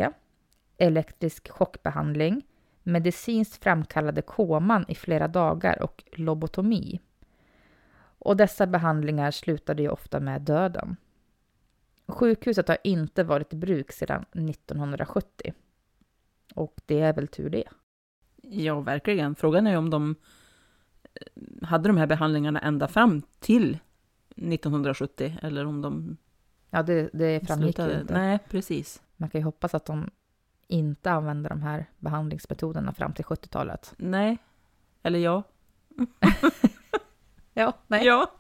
elektrisk 0.77 1.49
chockbehandling, 1.51 2.41
medicinskt 2.83 3.63
framkallade 3.63 4.21
koman 4.21 4.85
i 4.87 4.95
flera 4.95 5.27
dagar 5.27 5.81
och 5.81 6.03
lobotomi. 6.13 6.99
Och 8.23 8.37
dessa 8.37 8.67
behandlingar 8.67 9.31
slutade 9.31 9.81
ju 9.83 9.89
ofta 9.89 10.19
med 10.19 10.41
döden. 10.41 10.95
Sjukhuset 12.07 12.67
har 12.67 12.77
inte 12.83 13.23
varit 13.23 13.53
i 13.53 13.55
bruk 13.55 13.91
sedan 13.91 14.25
1970. 14.31 15.53
Och 16.55 16.73
det 16.85 16.99
är 17.01 17.13
väl 17.13 17.27
tur 17.27 17.49
det. 17.49 17.63
ja, 18.41 18.79
verkligen. 18.79 19.35
Frågan 19.35 19.67
är 19.67 19.71
ju 19.71 19.77
om 19.77 19.89
de 19.89 20.15
eh, 21.13 21.67
hade 21.67 21.89
de 21.89 21.97
här 21.97 22.07
behandlingarna 22.07 22.59
ända 22.59 22.87
fram 22.87 23.21
till 23.39 23.79
1970 24.35 25.37
eller 25.41 25.65
om 25.65 25.81
de 25.81 26.17
Ja, 26.69 26.83
det, 26.83 27.09
det 27.13 27.47
framgick 27.47 27.67
ju 27.67 27.73
slutade. 27.73 28.01
inte. 28.01 28.13
Nej, 28.13 28.39
precis. 28.49 29.01
Man 29.17 29.29
kan 29.29 29.41
ju 29.41 29.45
hoppas 29.45 29.75
att 29.75 29.85
de 29.85 30.09
inte 30.67 31.11
använder 31.11 31.49
de 31.49 31.61
här 31.61 31.85
behandlingsmetoderna 31.99 32.93
fram 32.93 33.13
till 33.13 33.25
70-talet. 33.25 33.93
Nej. 33.97 34.37
Eller 35.03 35.19
ja. 35.19 35.43
Ja, 37.61 37.73
nej. 37.87 38.05
Ja. 38.05 38.31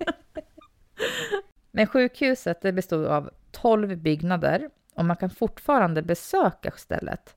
Men 1.71 1.87
sjukhuset 1.87 2.61
det 2.61 2.73
bestod 2.73 3.05
av 3.05 3.29
12 3.51 3.95
byggnader 3.97 4.69
och 4.95 5.05
man 5.05 5.17
kan 5.17 5.29
fortfarande 5.29 6.01
besöka 6.01 6.71
stället. 6.71 7.35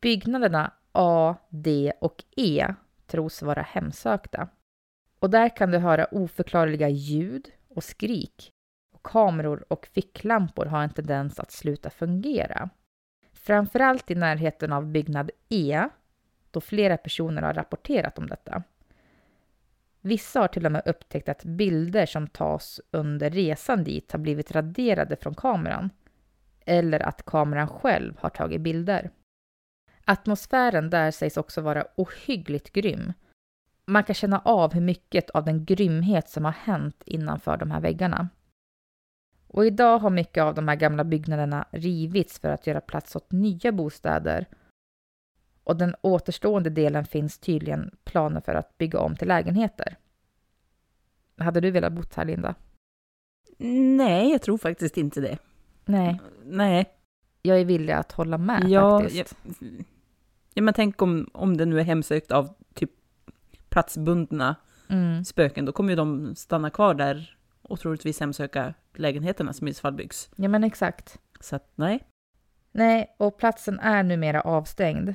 Byggnaderna 0.00 0.72
A, 0.92 1.36
D 1.48 1.92
och 2.00 2.24
E 2.36 2.74
tros 3.06 3.42
vara 3.42 3.62
hemsökta. 3.62 4.48
Och 5.18 5.30
där 5.30 5.56
kan 5.56 5.70
du 5.70 5.78
höra 5.78 6.06
oförklarliga 6.10 6.88
ljud 6.88 7.52
och 7.68 7.84
skrik. 7.84 8.52
Och 8.94 9.02
kameror 9.02 9.64
och 9.68 9.86
ficklampor 9.86 10.66
har 10.66 10.82
en 10.82 10.92
tendens 10.92 11.40
att 11.40 11.52
sluta 11.52 11.90
fungera. 11.90 12.70
Framförallt 13.32 14.10
i 14.10 14.14
närheten 14.14 14.72
av 14.72 14.86
byggnad 14.86 15.30
E, 15.48 15.88
då 16.50 16.60
flera 16.60 16.96
personer 16.96 17.42
har 17.42 17.54
rapporterat 17.54 18.18
om 18.18 18.26
detta. 18.26 18.62
Vissa 20.00 20.40
har 20.40 20.48
till 20.48 20.66
och 20.66 20.72
med 20.72 20.82
upptäckt 20.86 21.28
att 21.28 21.44
bilder 21.44 22.06
som 22.06 22.26
tas 22.26 22.80
under 22.90 23.30
resan 23.30 23.84
dit 23.84 24.12
har 24.12 24.18
blivit 24.18 24.52
raderade 24.52 25.16
från 25.16 25.34
kameran. 25.34 25.90
Eller 26.66 27.00
att 27.00 27.24
kameran 27.24 27.68
själv 27.68 28.14
har 28.18 28.30
tagit 28.30 28.60
bilder. 28.60 29.10
Atmosfären 30.04 30.90
där 30.90 31.10
sägs 31.10 31.36
också 31.36 31.60
vara 31.60 31.86
ohyggligt 31.96 32.72
grym. 32.72 33.12
Man 33.86 34.04
kan 34.04 34.14
känna 34.14 34.38
av 34.38 34.74
hur 34.74 34.80
mycket 34.80 35.30
av 35.30 35.44
den 35.44 35.64
grymhet 35.64 36.28
som 36.28 36.44
har 36.44 36.52
hänt 36.52 37.02
innanför 37.06 37.56
de 37.56 37.70
här 37.70 37.80
väggarna. 37.80 38.28
Och 39.46 39.66
idag 39.66 39.98
har 39.98 40.10
mycket 40.10 40.42
av 40.42 40.54
de 40.54 40.68
här 40.68 40.76
gamla 40.76 41.04
byggnaderna 41.04 41.68
rivits 41.70 42.38
för 42.38 42.48
att 42.48 42.66
göra 42.66 42.80
plats 42.80 43.16
åt 43.16 43.32
nya 43.32 43.72
bostäder. 43.72 44.46
Och 45.64 45.76
den 45.76 45.94
återstående 46.00 46.70
delen 46.70 47.04
finns 47.04 47.38
tydligen 47.38 47.90
planer 48.04 48.40
för 48.40 48.54
att 48.54 48.78
bygga 48.78 48.98
om 49.00 49.16
till 49.16 49.28
lägenheter. 49.28 49.96
Hade 51.38 51.60
du 51.60 51.70
velat 51.70 51.92
bo 51.92 52.02
här, 52.16 52.24
Linda? 52.24 52.54
Nej, 53.96 54.30
jag 54.30 54.42
tror 54.42 54.58
faktiskt 54.58 54.96
inte 54.96 55.20
det. 55.20 55.38
Nej, 55.84 56.20
Nej. 56.44 56.90
jag 57.42 57.60
är 57.60 57.64
villig 57.64 57.92
att 57.92 58.12
hålla 58.12 58.38
med 58.38 58.64
Ja, 58.68 59.00
faktiskt. 59.00 59.34
ja, 59.60 59.66
ja, 60.54 60.62
men 60.62 60.74
tänk 60.74 61.02
om, 61.02 61.30
om 61.34 61.56
det 61.56 61.66
nu 61.66 61.80
är 61.80 61.84
hemsökt 61.84 62.32
av 62.32 62.54
typ 62.74 62.90
platsbundna 63.68 64.56
Mm. 64.88 65.24
spöken, 65.24 65.64
då 65.64 65.72
kommer 65.72 65.90
ju 65.90 65.96
de 65.96 66.34
stanna 66.36 66.70
kvar 66.70 66.94
där 66.94 67.36
och 67.62 67.80
troligtvis 67.80 68.20
hemsöka 68.20 68.74
lägenheterna 68.94 69.52
som 69.52 69.68
i 69.68 69.74
så 69.74 69.80
fall 69.80 69.92
byggs. 69.92 70.30
Ja, 70.36 70.48
men 70.48 70.64
exakt. 70.64 71.18
Så 71.40 71.56
att 71.56 71.72
nej. 71.74 72.04
Nej, 72.72 73.16
och 73.18 73.38
platsen 73.38 73.80
är 73.80 74.02
numera 74.02 74.40
avstängd. 74.40 75.14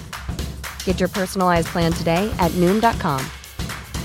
Get 0.85 0.99
your 0.99 1.09
personalized 1.09 1.67
plan 1.67 1.91
today 1.93 2.31
at 2.37 2.51
Noom.com. 2.51 3.25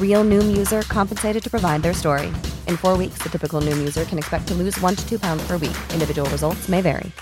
Real 0.00 0.24
Noom 0.24 0.56
user 0.56 0.82
compensated 0.82 1.42
to 1.42 1.50
provide 1.50 1.82
their 1.82 1.94
story. 1.94 2.28
In 2.66 2.76
four 2.76 2.96
weeks, 2.96 3.18
the 3.22 3.28
typical 3.28 3.60
Noom 3.60 3.78
user 3.78 4.04
can 4.04 4.18
expect 4.18 4.48
to 4.48 4.54
lose 4.54 4.80
one 4.80 4.94
to 4.96 5.06
two 5.06 5.18
pounds 5.18 5.46
per 5.46 5.58
week. 5.58 5.76
Individual 5.92 6.30
results 6.30 6.68
may 6.68 6.80
vary. 6.80 7.12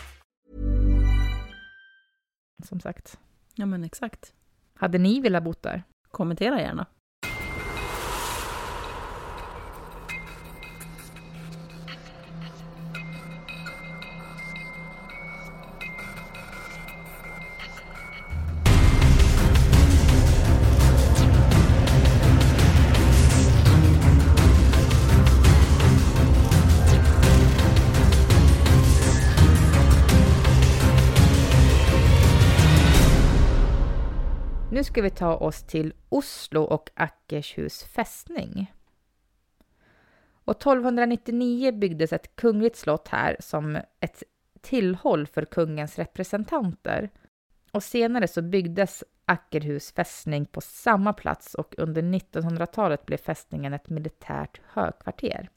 Som 2.64 2.80
sagt. 2.80 3.18
Ja, 3.54 3.66
men 3.66 3.84
exakt. 3.84 4.32
Hade 4.74 4.98
ni 4.98 5.20
velat 5.20 5.44
bo 5.44 5.54
där? 5.60 5.82
Kommentera 6.10 6.60
gärna. 6.60 6.86
Ska 34.94 35.02
vi 35.02 35.10
ta 35.10 35.36
oss 35.36 35.62
till 35.62 35.94
Oslo 36.08 36.62
och 36.62 36.90
Ackershus 36.94 37.84
fästning. 37.84 38.72
Och 40.44 40.56
1299 40.56 41.72
byggdes 41.72 42.12
ett 42.12 42.36
kungligt 42.36 42.76
slott 42.76 43.08
här 43.08 43.36
som 43.40 43.76
ett 44.00 44.22
tillhåll 44.60 45.26
för 45.26 45.44
kungens 45.44 45.98
representanter. 45.98 47.10
Och 47.72 47.82
senare 47.82 48.28
så 48.28 48.42
byggdes 48.42 49.04
Ackerhus 49.24 49.92
fästning 49.92 50.46
på 50.46 50.60
samma 50.60 51.12
plats 51.12 51.54
och 51.54 51.74
under 51.78 52.02
1900-talet 52.02 53.06
blev 53.06 53.18
fästningen 53.18 53.74
ett 53.74 53.88
militärt 53.88 54.60
högkvarter. 54.66 55.48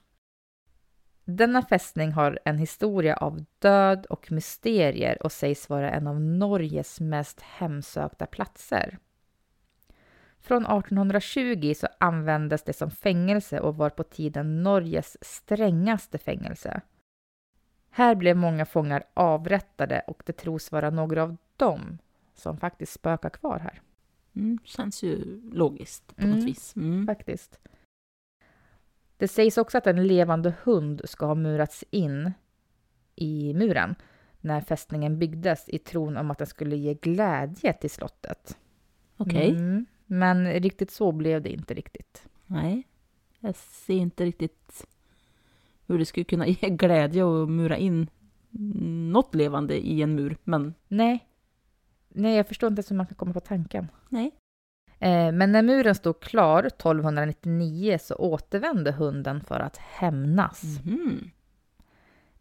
Denna 1.26 1.62
fästning 1.62 2.12
har 2.12 2.40
en 2.46 2.58
historia 2.58 3.16
av 3.16 3.46
död 3.60 4.06
och 4.06 4.32
mysterier 4.32 5.24
och 5.24 5.32
sägs 5.32 5.70
vara 5.70 5.92
en 5.92 6.08
av 6.08 6.22
Norges 6.22 7.00
mest 7.00 7.42
hemsökta 7.42 8.26
platser. 8.26 8.98
Från 10.40 10.66
1820 10.66 11.74
så 11.76 11.88
användes 11.98 12.64
det 12.64 12.74
som 12.74 12.92
fängelse 12.92 13.60
och 13.60 13.78
var 13.78 13.90
på 13.90 14.04
tiden 14.04 14.64
Norges 14.64 15.18
strängaste 15.22 16.18
fängelse. 16.18 16.82
Här 17.90 18.16
blev 18.16 18.38
många 18.38 18.66
fångar 18.66 19.04
avrättade 19.14 20.02
och 20.08 20.24
det 20.26 20.34
tros 20.34 20.72
vara 20.72 20.90
några 20.90 21.24
av 21.24 21.38
dem 21.58 21.98
som 22.34 22.58
faktiskt 22.58 22.94
spökar 22.94 23.30
kvar 23.30 23.60
här. 23.60 23.82
Mm, 24.36 24.60
känns 24.64 25.04
ju 25.04 25.42
logiskt 25.52 26.16
på 26.16 26.22
Mm. 26.24 26.36
något 26.36 26.46
vis. 26.48 26.76
Mm. 26.76 27.08
Faktiskt. 27.08 27.60
Det 29.18 29.28
sägs 29.28 29.58
också 29.58 29.78
att 29.78 29.88
en 29.88 30.08
levande 30.08 30.54
hund 30.64 31.02
ska 31.06 31.26
ha 31.26 31.36
murats 31.36 31.84
in 31.90 32.34
i 33.16 33.54
muren 33.54 33.96
när 34.42 34.62
fästningen 34.62 35.20
byggdes 35.20 35.70
i 35.70 35.80
tron 35.80 36.18
om 36.18 36.32
att 36.32 36.38
den 36.38 36.48
skulle 36.48 36.76
ge 36.76 36.94
glädje 36.94 37.74
till 37.74 37.90
slottet. 37.90 38.58
Okej. 39.18 39.50
Mm, 39.50 39.86
men 40.08 40.54
riktigt 40.54 40.92
så 40.92 41.12
blev 41.12 41.42
det 41.42 41.50
inte 41.54 41.74
riktigt. 41.74 42.28
Nej. 42.46 42.88
Jag 43.40 43.56
ser 43.56 43.94
inte 43.94 44.26
riktigt 44.26 44.86
hur 45.88 46.00
det 46.00 46.06
skulle 46.06 46.24
kunna 46.24 46.48
ge 46.48 46.70
glädje 46.70 47.26
att 47.26 47.50
mura 47.50 47.78
in 47.78 48.10
något 49.12 49.36
levande 49.36 49.88
i 49.88 50.02
en 50.02 50.16
mur. 50.16 50.38
Men 50.44 50.74
Nej. 50.88 51.28
Nej, 52.10 52.36
jag 52.36 52.48
förstår 52.48 52.68
inte 52.68 52.80
ens 52.80 52.92
hur 52.92 52.96
man 52.96 53.06
kan 53.06 53.16
komma 53.16 53.34
på 53.34 53.40
tanken. 53.40 53.88
nej. 54.10 54.32
Eh, 55.00 55.32
men 55.32 55.52
när 55.52 55.62
muren 55.62 55.96
stod 55.96 56.20
klar 56.20 56.64
1299 56.64 57.98
så 58.02 58.16
återvände 58.16 58.92
hunden 58.92 59.42
för 59.42 59.60
att 59.60 59.78
hämnas. 59.78 60.64
Mhm. 60.86 61.32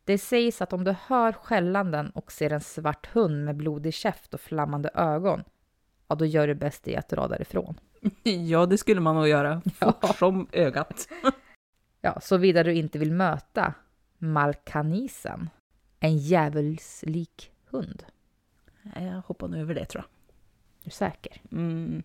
Det 0.05 0.19
sägs 0.19 0.63
att 0.63 0.73
om 0.73 0.85
du 0.85 0.95
hör 1.07 1.33
skällanden 1.33 2.11
och 2.11 2.33
ser 2.33 2.53
en 2.53 2.61
svart 2.61 3.07
hund 3.07 3.45
med 3.45 3.57
blodig 3.57 3.95
käft 3.95 4.35
och 4.35 4.41
flammande 4.41 4.91
ögon, 4.95 5.45
ja 6.09 6.15
då 6.17 6.25
gör 6.25 6.47
du 6.47 6.55
bäst 6.55 6.89
i 6.89 6.97
att 6.97 7.09
dra 7.09 7.29
därifrån. 7.29 7.75
Ja, 8.23 8.67
det 8.67 8.79
skulle 8.79 9.01
man 9.01 9.15
nog 9.15 9.29
göra. 9.29 9.63
Fort 9.75 10.17
som 10.19 10.49
ögat. 10.53 11.09
Ja, 12.01 12.21
såvida 12.21 12.63
du 12.63 12.75
inte 12.75 12.99
vill 12.99 13.13
möta 13.13 13.75
Malkanisen, 14.19 15.51
en 16.01 16.17
djävulslik 16.17 17.53
hund. 17.71 18.05
Jag 18.95 19.23
hoppar 19.27 19.49
nog 19.49 19.61
över 19.61 19.75
det 19.75 19.85
tror 19.85 20.03
Är 20.03 20.85
du 20.85 20.91
säker? 20.91 21.41
jag. 21.43 21.53
Mm. 21.61 22.03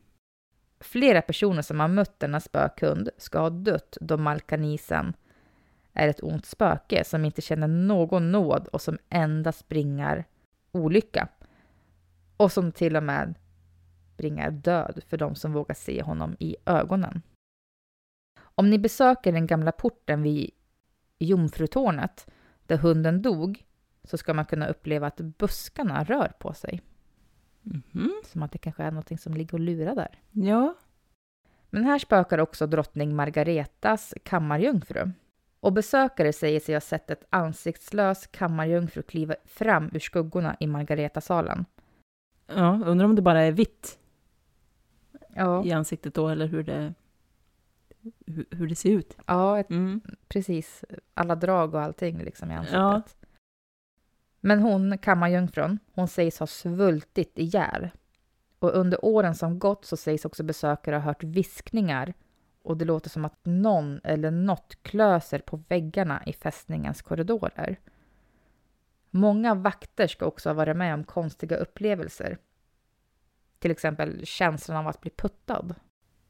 Flera 0.79 1.21
personer 1.21 1.61
som 1.61 1.79
har 1.79 1.87
mött 1.87 2.19
denna 2.19 2.39
spökhund 2.39 3.09
ska 3.17 3.39
ha 3.39 3.49
dött 3.49 3.97
då 4.01 4.17
Malkanisen 4.17 5.13
är 5.93 6.07
ett 6.07 6.23
ont 6.23 6.45
spöke 6.45 7.03
som 7.03 7.25
inte 7.25 7.41
känner 7.41 7.67
någon 7.67 8.31
nåd 8.31 8.67
och 8.67 8.81
som 8.81 8.97
endast 9.09 9.67
bringar 9.67 10.25
olycka. 10.71 11.27
Och 12.37 12.51
som 12.51 12.71
till 12.71 12.95
och 12.95 13.03
med 13.03 13.35
bringar 14.21 14.51
död 14.51 15.03
för 15.07 15.17
de 15.17 15.35
som 15.35 15.53
vågar 15.53 15.75
se 15.75 16.01
honom 16.01 16.35
i 16.39 16.55
ögonen. 16.65 17.21
Om 18.39 18.69
ni 18.69 18.79
besöker 18.79 19.31
den 19.31 19.47
gamla 19.47 19.71
porten 19.71 20.23
vid 20.23 20.51
Jomfrutornet 21.19 22.27
där 22.65 22.77
hunden 22.77 23.21
dog 23.21 23.65
så 24.03 24.17
ska 24.17 24.33
man 24.33 24.45
kunna 24.45 24.67
uppleva 24.67 25.07
att 25.07 25.17
buskarna 25.17 26.03
rör 26.03 26.31
på 26.39 26.53
sig. 26.53 26.81
Mhm. 27.61 28.11
Som 28.25 28.43
att 28.43 28.51
det 28.51 28.57
kanske 28.57 28.83
är 28.83 28.91
något 28.91 29.21
som 29.21 29.33
ligger 29.33 29.53
och 29.53 29.59
lurar 29.59 29.95
där. 29.95 30.19
Ja. 30.31 30.75
Men 31.69 31.83
här 31.83 31.99
spökar 31.99 32.37
också 32.37 32.67
drottning 32.67 33.15
Margaretas 33.15 34.13
kammarjungfru. 34.23 35.11
Och 35.59 35.73
besökare 35.73 36.33
säger 36.33 36.59
sig 36.59 36.75
ha 36.75 36.81
sett 36.81 37.09
ett 37.09 37.25
ansiktslös 37.29 38.27
kammarjungfru 38.27 39.03
kliva 39.03 39.35
fram 39.45 39.89
ur 39.93 39.99
skuggorna 39.99 40.57
i 40.59 40.67
Margaretasalen. 40.67 41.65
ja. 42.47 42.81
Undrar 42.85 43.05
om 43.05 43.15
det 43.15 43.21
bara 43.21 43.41
är 43.41 43.51
vitt 43.51 43.99
Ja, 45.35 45.65
i 45.65 45.71
ansiktet 45.71 46.13
då, 46.13 46.27
eller 46.29 46.45
hur 46.47 46.63
det, 46.63 46.93
hur, 48.25 48.45
hur 48.51 48.67
det 48.67 48.75
ser 48.75 48.89
ut. 48.91 49.17
ja 49.27 49.59
ett, 49.59 49.69
Mm. 49.69 50.01
precis. 50.27 50.85
Alla 51.13 51.35
drag 51.35 51.73
och 51.75 51.81
allting 51.81 52.23
liksom 52.23 52.51
i 52.51 52.55
ansiktet. 52.55 52.79
Ja. 52.79 53.01
Men 54.41 54.59
hon, 54.59 54.97
kammarjungfrun, 54.97 55.79
hon 55.93 56.07
sägs 56.07 56.39
ha 56.39 56.47
svultit 56.47 57.39
ihjäl. 57.39 57.89
Och 58.59 58.75
under 58.75 59.05
åren 59.05 59.35
som 59.35 59.59
gått 59.59 59.85
så 59.85 59.97
sägs 59.97 60.25
också 60.25 60.43
besökare 60.43 60.95
ha 60.95 61.01
hört 61.01 61.23
viskningar 61.23 62.13
och 62.63 62.77
det 62.77 62.85
låter 62.85 63.09
som 63.09 63.25
att 63.25 63.39
någon 63.45 63.99
eller 64.03 64.31
något 64.31 64.77
klöser 64.81 65.39
på 65.39 65.63
väggarna 65.67 66.23
i 66.25 66.33
fästningens 66.33 67.01
korridorer. 67.01 67.79
Många 69.09 69.55
vakter 69.55 70.07
ska 70.07 70.25
också 70.25 70.49
ha 70.49 70.53
varit 70.53 70.77
med 70.77 70.93
om 70.93 71.03
konstiga 71.03 71.55
upplevelser. 71.57 72.37
Till 73.61 73.71
exempel 73.71 74.25
känslan 74.25 74.77
av 74.77 74.87
att 74.87 75.01
bli 75.01 75.11
puttad. 75.11 75.75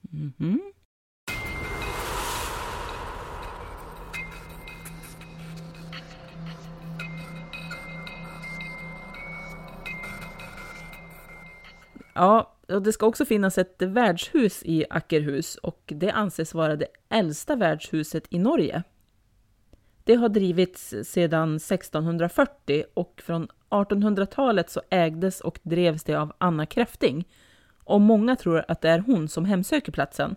Mhm. 0.02 0.62
Ja, 12.14 12.58
och 12.68 12.82
det 12.82 12.94
ska 12.94 13.06
också 13.06 13.26
finnas 13.26 13.58
ett 13.58 13.82
värdshus 13.82 14.64
i 14.64 14.86
Ackerhus 14.90 15.56
och 15.56 15.84
det 15.86 16.12
anses 16.12 16.54
vara 16.54 16.76
det 16.76 16.88
äldsta 17.10 17.56
värdshuset 17.56 18.24
i 18.30 18.40
Norge. 18.40 18.84
Det 20.04 20.16
har 20.16 20.30
drivits 20.30 20.94
sedan 21.04 21.56
1640 21.56 22.84
och 22.94 23.22
från 23.26 23.48
1800-talet 23.72 24.70
så 24.70 24.82
ägdes 24.90 25.42
och 25.42 25.60
drevs 25.64 26.04
det 26.04 26.16
av 26.16 26.34
Anna 26.38 26.66
Kräfting. 26.66 27.28
Och 27.84 28.02
många 28.02 28.36
tror 28.36 28.66
att 28.68 28.82
det 28.82 28.90
är 28.90 29.00
hon 29.00 29.28
som 29.28 29.46
hemsöker 29.46 29.92
platsen. 29.92 30.36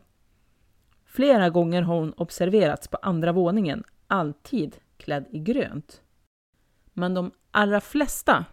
Flera 1.04 1.50
gånger 1.50 1.82
har 1.82 1.94
hon 1.94 2.12
observerats 2.12 2.88
på 2.88 2.98
andra 3.02 3.32
våningen, 3.32 3.84
alltid 4.06 4.76
klädd 4.96 5.24
i 5.30 5.38
grönt. 5.38 6.02
Men 6.92 7.14
de 7.14 7.30
allra 7.50 7.80
flesta 7.80 8.44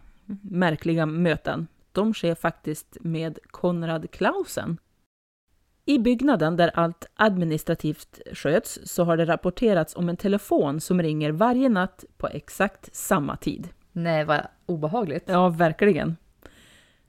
märkliga 0.42 1.06
möten, 1.06 1.66
de 1.92 2.14
sker 2.14 2.34
faktiskt 2.34 2.96
med 3.00 3.38
Konrad 3.50 4.10
Clausen. 4.10 4.78
I 5.84 5.98
byggnaden 5.98 6.56
där 6.56 6.70
allt 6.74 7.06
administrativt 7.14 8.20
sköts 8.32 8.78
så 8.84 9.04
har 9.04 9.16
det 9.16 9.24
rapporterats 9.24 9.96
om 9.96 10.08
en 10.08 10.16
telefon 10.16 10.80
som 10.80 11.02
ringer 11.02 11.30
varje 11.30 11.68
natt 11.68 12.04
på 12.16 12.28
exakt 12.28 12.96
samma 12.96 13.36
tid. 13.36 13.68
Nej, 13.92 14.24
vad 14.24 14.46
obehagligt. 14.66 15.24
Ja, 15.26 15.48
verkligen. 15.48 16.16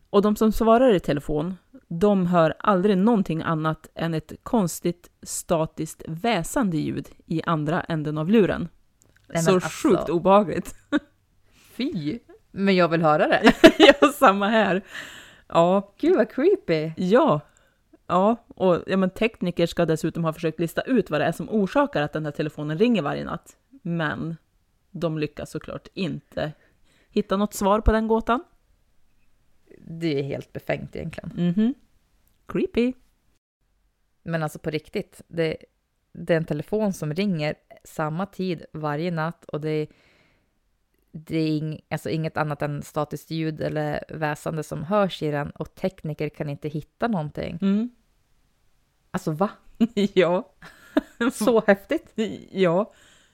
Och 0.10 0.22
de 0.22 0.36
som 0.36 0.52
svarar 0.52 0.94
i 0.94 1.00
telefon, 1.00 1.58
de 1.88 2.28
hör 2.28 2.54
aldrig 2.60 2.98
någonting 2.98 3.42
annat 3.42 3.88
än 3.96 4.14
ett 4.14 4.34
konstigt 4.44 5.10
statiskt 5.24 6.04
väsande 6.08 6.78
ljud 6.78 7.08
i 7.26 7.42
andra 7.46 7.82
änden 7.82 8.18
av 8.18 8.30
luren. 8.30 8.70
Nej, 9.28 9.44
Så 9.44 9.54
alltså. 9.54 9.90
sjukt 9.90 10.10
obehagligt. 10.10 10.76
Fy! 11.76 12.20
Men 12.52 12.76
jag 12.76 12.88
vill 12.88 13.02
höra 13.02 13.28
det. 13.28 13.54
ja, 13.78 14.08
samma 14.14 14.48
här. 14.48 14.82
Ja, 15.48 15.94
Gud 16.00 16.16
vad 16.16 16.32
creepy. 16.32 16.92
ja. 16.98 17.42
Ja, 18.08 18.36
och 18.48 18.84
ja, 18.88 18.98
men 18.98 19.10
tekniker 19.10 19.66
ska 19.66 19.86
dessutom 19.86 20.24
ha 20.24 20.34
försökt 20.34 20.60
lista 20.60 20.82
ut 20.82 21.10
vad 21.10 21.22
det 21.22 21.26
är 21.26 21.32
som 21.32 21.50
orsakar 21.50 22.02
att 22.02 22.14
den 22.14 22.26
här 22.26 22.32
telefonen 22.32 22.78
ringer 22.78 23.02
varje 23.02 23.26
natt. 23.26 23.56
Men 23.82 24.38
de 24.92 25.18
lyckas 25.18 25.52
såklart 25.52 25.88
inte 25.94 26.52
hitta 27.14 27.38
något 27.38 27.54
svar 27.54 27.80
på 27.82 27.92
den 27.92 28.08
gåtan. 28.08 28.44
Det 29.78 30.20
är 30.20 30.24
helt 30.24 30.54
befängt 30.54 30.96
egentligen. 30.96 31.32
Mhm. 31.36 31.74
Creepy. 32.46 32.94
Men 34.24 34.44
alltså 34.44 34.60
på 34.60 34.70
riktigt, 34.70 35.22
det, 35.28 35.58
det 36.12 36.34
är 36.34 36.38
en 36.38 36.46
telefon 36.46 36.94
som 36.94 37.14
ringer 37.14 37.56
samma 37.84 38.26
tid 38.26 38.66
varje 38.74 39.12
natt 39.12 39.46
och 39.46 39.62
det 39.62 39.70
är, 39.70 39.88
det 41.12 41.38
är 41.38 41.48
ing, 41.48 41.82
alltså 41.90 42.10
inget 42.10 42.38
annat 42.38 42.62
än 42.62 42.82
statiskt 42.82 43.32
ljud 43.32 43.62
eller 43.62 44.04
väsande 44.10 44.64
som 44.64 44.84
hörs 44.84 45.24
i 45.24 45.32
den 45.32 45.50
och 45.50 45.76
tekniker 45.76 46.30
kan 46.30 46.50
inte 46.50 46.68
hitta 46.70 47.08
någonting. 47.08 47.60
Mm. 47.62 47.90
Alltså 49.12 49.32
va? 49.32 49.50
ja. 50.14 50.54
Så 51.34 51.64
häftigt 51.68 52.14
Ja. 52.52 52.92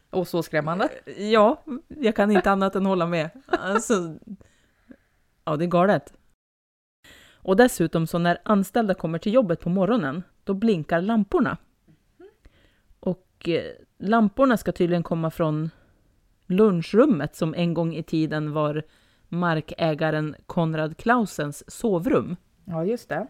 och 0.09 0.27
så 0.27 0.43
skrämmande. 0.43 0.89
Ja, 1.17 1.63
jag 1.87 2.15
kan 2.15 2.31
inte 2.31 2.51
annat 2.51 2.75
än 2.75 2.85
hålla 2.85 3.05
med. 3.07 3.29
Alltså, 3.59 4.19
ja, 5.45 5.57
det 5.57 5.65
är 5.65 5.67
galet. 5.67 6.13
Och 7.33 7.55
dessutom 7.55 8.07
så 8.07 8.17
när 8.17 8.37
anställda 8.43 8.93
kommer 8.93 9.19
till 9.19 9.33
jobbet 9.33 9.59
på 9.59 9.69
morgonen, 9.69 10.23
då 10.43 10.53
blinkar 10.53 11.01
lamporna. 11.01 11.57
Och 12.99 13.49
eh, 13.49 13.63
lamporna 13.97 14.57
ska 14.57 14.71
tydligen 14.71 15.03
komma 15.03 15.31
från 15.31 15.69
lunchrummet 16.47 17.35
som 17.35 17.53
en 17.53 17.73
gång 17.73 17.95
i 17.95 18.03
tiden 18.03 18.51
var 18.51 18.83
markägaren 19.27 20.35
Konrad 20.45 20.97
Clausens 20.97 21.71
sovrum. 21.71 22.35
Ja, 22.65 22.85
just 22.85 23.09
det. 23.09 23.27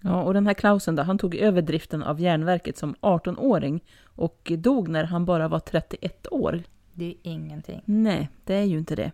Ja, 0.00 0.22
och 0.22 0.34
den 0.34 0.46
här 0.46 0.54
Klausen 0.54 0.96
då, 0.96 1.02
han 1.02 1.18
tog 1.18 1.34
över 1.34 1.62
driften 1.62 2.02
av 2.02 2.20
järnverket 2.20 2.78
som 2.78 2.94
18-åring 2.94 3.84
och 4.04 4.52
dog 4.58 4.88
när 4.88 5.04
han 5.04 5.24
bara 5.24 5.48
var 5.48 5.60
31 5.60 6.26
år. 6.30 6.62
Det 6.96 7.04
är 7.04 7.14
ingenting. 7.22 7.82
Nej, 7.84 8.28
det 8.44 8.54
är 8.54 8.64
ju 8.64 8.78
inte 8.78 8.96
det. 8.96 9.12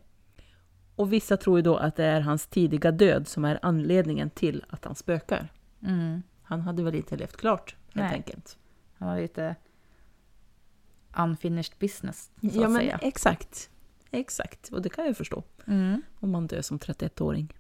Och 0.97 1.13
vissa 1.13 1.37
tror 1.37 1.59
ju 1.59 1.63
då 1.63 1.77
att 1.77 1.97
det 1.97 2.05
är 2.05 2.21
hans 2.21 2.47
tidiga 2.47 2.91
död 2.91 3.29
som 3.29 3.45
är 3.45 3.59
anledningen 3.63 4.31
till 4.31 4.65
att 4.69 4.85
han 4.85 4.95
spökar. 4.95 5.49
Mm. 5.83 6.23
Han 6.43 6.61
hade 6.61 6.83
väl 6.83 6.95
inte 6.95 7.17
levt 7.17 7.37
klart, 7.37 7.77
helt 7.95 7.95
Nej. 7.95 8.15
enkelt. 8.15 8.59
Han 8.95 9.09
har 9.09 9.21
lite 9.21 9.57
unfinished 11.17 11.75
business, 11.79 12.31
så 12.41 12.47
ja, 12.47 12.65
att 12.65 12.73
men 12.73 12.81
säga. 12.81 12.99
exakt. 13.03 13.71
Exakt, 14.11 14.69
och 14.69 14.83
det 14.83 14.89
kan 14.89 15.07
jag 15.07 15.17
förstå. 15.17 15.43
Mm. 15.67 16.03
Om 16.21 16.31
man 16.31 16.47
dör 16.47 16.63
som 16.63 16.79
31-åring. 16.79 17.55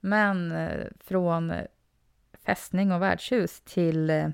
Men 0.00 0.52
eh, 0.52 0.86
från 1.00 1.50
eh, 1.50 1.66
fästning 2.44 2.92
och 2.92 3.02
värdshus 3.02 3.60
till 3.60 4.10
eh, 4.10 4.30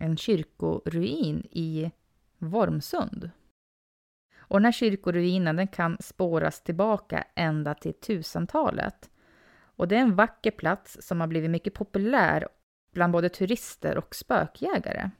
en 0.00 0.16
kyrkoruin 0.16 1.46
i 1.50 1.90
Vormsund. 2.38 3.30
Och 4.38 4.56
den 4.56 4.64
här 4.64 4.72
kyrkoruinen 4.72 5.56
den 5.56 5.68
kan 5.68 5.96
spåras 6.00 6.62
tillbaka 6.62 7.24
ända 7.34 7.74
till 7.74 7.92
1000-talet. 7.92 9.10
Och 9.58 9.88
det 9.88 9.96
är 9.96 10.00
en 10.00 10.16
vacker 10.16 10.50
plats 10.50 10.98
som 11.00 11.20
har 11.20 11.26
blivit 11.26 11.50
mycket 11.50 11.74
populär 11.74 12.48
bland 12.92 13.12
både 13.12 13.28
turister 13.28 13.98
och 13.98 14.14
spökjägare. 14.14 15.10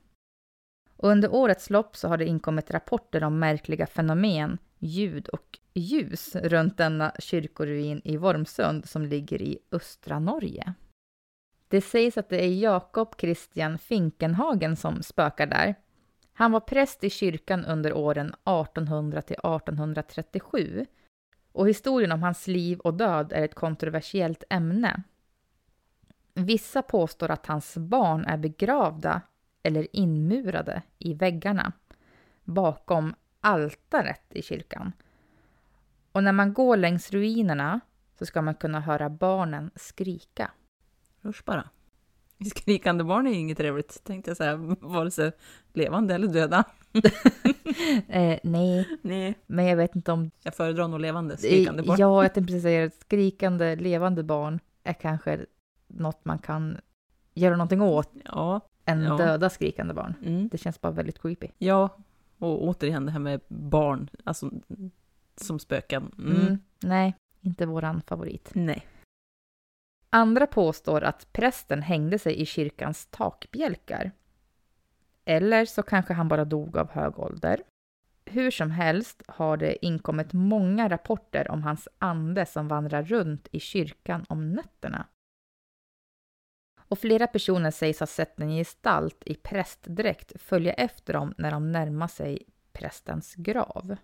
Och 0.96 1.08
under 1.08 1.34
årets 1.34 1.70
lopp 1.70 1.96
så 1.96 2.08
har 2.08 2.16
det 2.16 2.24
inkommit 2.24 2.70
rapporter 2.70 3.24
om 3.24 3.38
märkliga 3.38 3.86
fenomen, 3.86 4.58
ljud 4.78 5.28
och 5.28 5.58
ljus 5.74 6.36
runt 6.36 6.76
denna 6.76 7.12
kyrkoruin 7.18 8.00
i 8.04 8.16
Vormsund 8.16 8.88
som 8.88 9.06
ligger 9.06 9.42
i 9.42 9.58
östra 9.72 10.18
Norge. 10.18 10.74
Det 11.68 11.80
sägs 11.80 12.18
att 12.18 12.28
det 12.28 12.44
är 12.44 12.60
Jakob 12.60 13.14
Christian 13.20 13.78
Finkenhagen 13.78 14.76
som 14.76 15.02
spökar 15.02 15.46
där. 15.46 15.74
Han 16.32 16.52
var 16.52 16.60
präst 16.60 17.04
i 17.04 17.10
kyrkan 17.10 17.64
under 17.64 17.92
åren 17.92 18.26
1800 18.28 19.22
till 19.22 19.36
1837 19.36 20.86
och 21.52 21.68
historien 21.68 22.12
om 22.12 22.22
hans 22.22 22.46
liv 22.46 22.78
och 22.78 22.94
död 22.94 23.32
är 23.32 23.42
ett 23.42 23.54
kontroversiellt 23.54 24.44
ämne. 24.50 25.02
Vissa 26.34 26.82
påstår 26.82 27.30
att 27.30 27.46
hans 27.46 27.76
barn 27.76 28.24
är 28.24 28.36
begravda 28.36 29.22
eller 29.66 29.86
inmurade 29.92 30.82
i 30.98 31.14
väggarna 31.14 31.72
bakom 32.44 33.14
altaret 33.40 34.22
i 34.30 34.42
kyrkan. 34.42 34.92
Och 36.12 36.24
när 36.24 36.32
man 36.32 36.52
går 36.52 36.76
längs 36.76 37.10
ruinerna 37.10 37.80
så 38.18 38.26
ska 38.26 38.42
man 38.42 38.54
kunna 38.54 38.80
höra 38.80 39.10
barnen 39.10 39.70
skrika. 39.74 40.50
Usch 41.24 41.44
bara. 41.44 41.68
Skrikande 42.54 43.04
barn 43.04 43.26
är 43.26 43.30
ju 43.30 43.36
inget 43.36 43.58
trevligt, 43.58 44.04
tänkte 44.04 44.30
jag 44.30 44.36
säga. 44.36 44.56
Vare 44.80 45.10
sig 45.10 45.32
levande 45.72 46.14
eller 46.14 46.28
döda. 46.28 46.64
Eh, 48.08 48.38
nej, 48.42 48.88
Nej, 49.02 49.34
men 49.46 49.64
jag 49.64 49.76
vet 49.76 49.96
inte 49.96 50.12
om... 50.12 50.30
jag 50.42 50.54
föredrar 50.54 50.88
nog 50.88 51.00
levande 51.00 51.36
skrikande 51.36 51.82
barn. 51.82 51.96
Ja, 52.00 52.22
jag 52.22 52.34
tänkte 52.34 52.52
precis 52.52 52.62
säga 52.62 52.86
att 52.86 52.94
skrikande, 52.94 53.76
levande 53.76 54.22
barn 54.22 54.60
är 54.84 54.92
kanske 54.92 55.46
något 55.86 56.24
man 56.24 56.38
kan 56.38 56.78
göra 57.34 57.56
någonting 57.56 57.82
åt 57.82 58.10
Ja, 58.24 58.60
än 58.86 59.02
Ja. 59.02 59.16
döda 59.16 59.50
skrikande 59.50 59.94
barn. 59.94 60.14
mm. 60.24 60.48
Det 60.48 60.58
känns 60.58 60.80
bara 60.80 60.92
väldigt 60.92 61.22
creepy. 61.22 61.48
ja. 61.58 61.96
Och 62.38 62.64
återigen 62.64 63.06
det 63.06 63.12
här 63.12 63.18
med 63.18 63.40
barn, 63.48 64.08
alltså 64.24 64.50
som 65.36 65.58
spöken. 65.58 66.12
Mm. 66.18 66.36
Mm. 66.40 66.58
Nej, 66.82 67.14
inte 67.40 67.66
våran 67.66 68.02
favorit. 68.02 68.50
Nej. 68.54 68.86
Andra 70.10 70.46
påstår 70.46 71.04
att 71.04 71.32
prästen 71.32 71.82
hängde 71.82 72.18
sig 72.18 72.40
i 72.40 72.46
kyrkans 72.46 73.06
takbjälkar. 73.06 74.10
Eller 75.24 75.64
så 75.64 75.82
kanske 75.82 76.14
han 76.14 76.28
bara 76.28 76.44
dog 76.44 76.76
av 76.78 76.90
hög 76.90 77.18
ålder. 77.18 77.62
Hur 78.24 78.50
som 78.50 78.70
helst 78.70 79.22
har 79.28 79.56
det 79.56 79.86
inkommit 79.86 80.32
många 80.32 80.88
rapporter 80.88 81.50
om 81.50 81.62
hans 81.62 81.88
ande 81.98 82.46
som 82.46 82.68
vandrar 82.68 83.02
runt 83.02 83.48
i 83.52 83.60
kyrkan 83.60 84.24
om 84.28 84.52
nätterna. 84.52 85.06
Och 86.88 86.98
flera 86.98 87.26
personer 87.26 87.70
sägs 87.70 88.00
ha 88.00 88.06
sett 88.06 88.40
en 88.40 88.56
gestalt 88.56 89.22
i 89.26 89.34
prästdräkt 89.34 90.42
följa 90.42 90.72
efter 90.72 91.12
dem 91.12 91.34
när 91.38 91.50
de 91.50 91.72
närmar 91.72 92.08
sig 92.08 92.42
prästens 92.72 93.34
grav. 93.34 93.96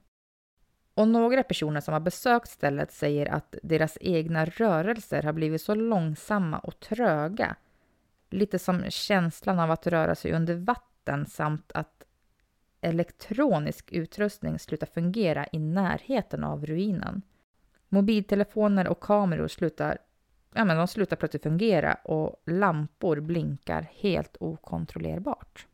Och 0.95 1.09
några 1.09 1.43
personer 1.43 1.81
som 1.81 1.93
har 1.93 2.01
besökt 2.01 2.49
stället 2.49 2.93
säger 2.93 3.27
att 3.27 3.55
deras 3.63 3.99
egna 4.01 4.45
rörelser 4.45 5.23
har 5.23 5.33
blivit 5.33 5.63
så 5.63 5.75
långsamma 5.75 6.59
och 6.59 6.81
tröga. 6.81 7.57
Lite 8.31 8.59
som 8.59 8.91
känslan 8.91 9.59
av 9.59 9.71
att 9.71 9.87
röra 9.87 10.15
sig 10.15 10.33
under 10.33 10.55
vatten 10.55 11.27
samt 11.27 11.73
att 11.75 12.05
elektronisk 12.81 13.93
utrustning 13.93 14.59
slutar 14.59 14.87
fungera 14.87 15.47
i 15.53 15.59
närheten 15.59 16.45
av 16.45 16.67
ruinen. 16.67 17.23
Mobiltelefoner 17.89 18.89
och 18.89 19.01
kameror 19.01 19.49
slutar, 19.49 19.99
ja, 20.53 20.65
men 20.65 20.77
de 20.77 20.89
slutar 20.89 21.17
plötsligt 21.17 21.43
fungera 21.43 21.95
och 21.95 22.43
lampor 22.47 23.21
blinkar 23.21 23.89
helt 23.95 24.37
okontrollerbart. 24.41 25.67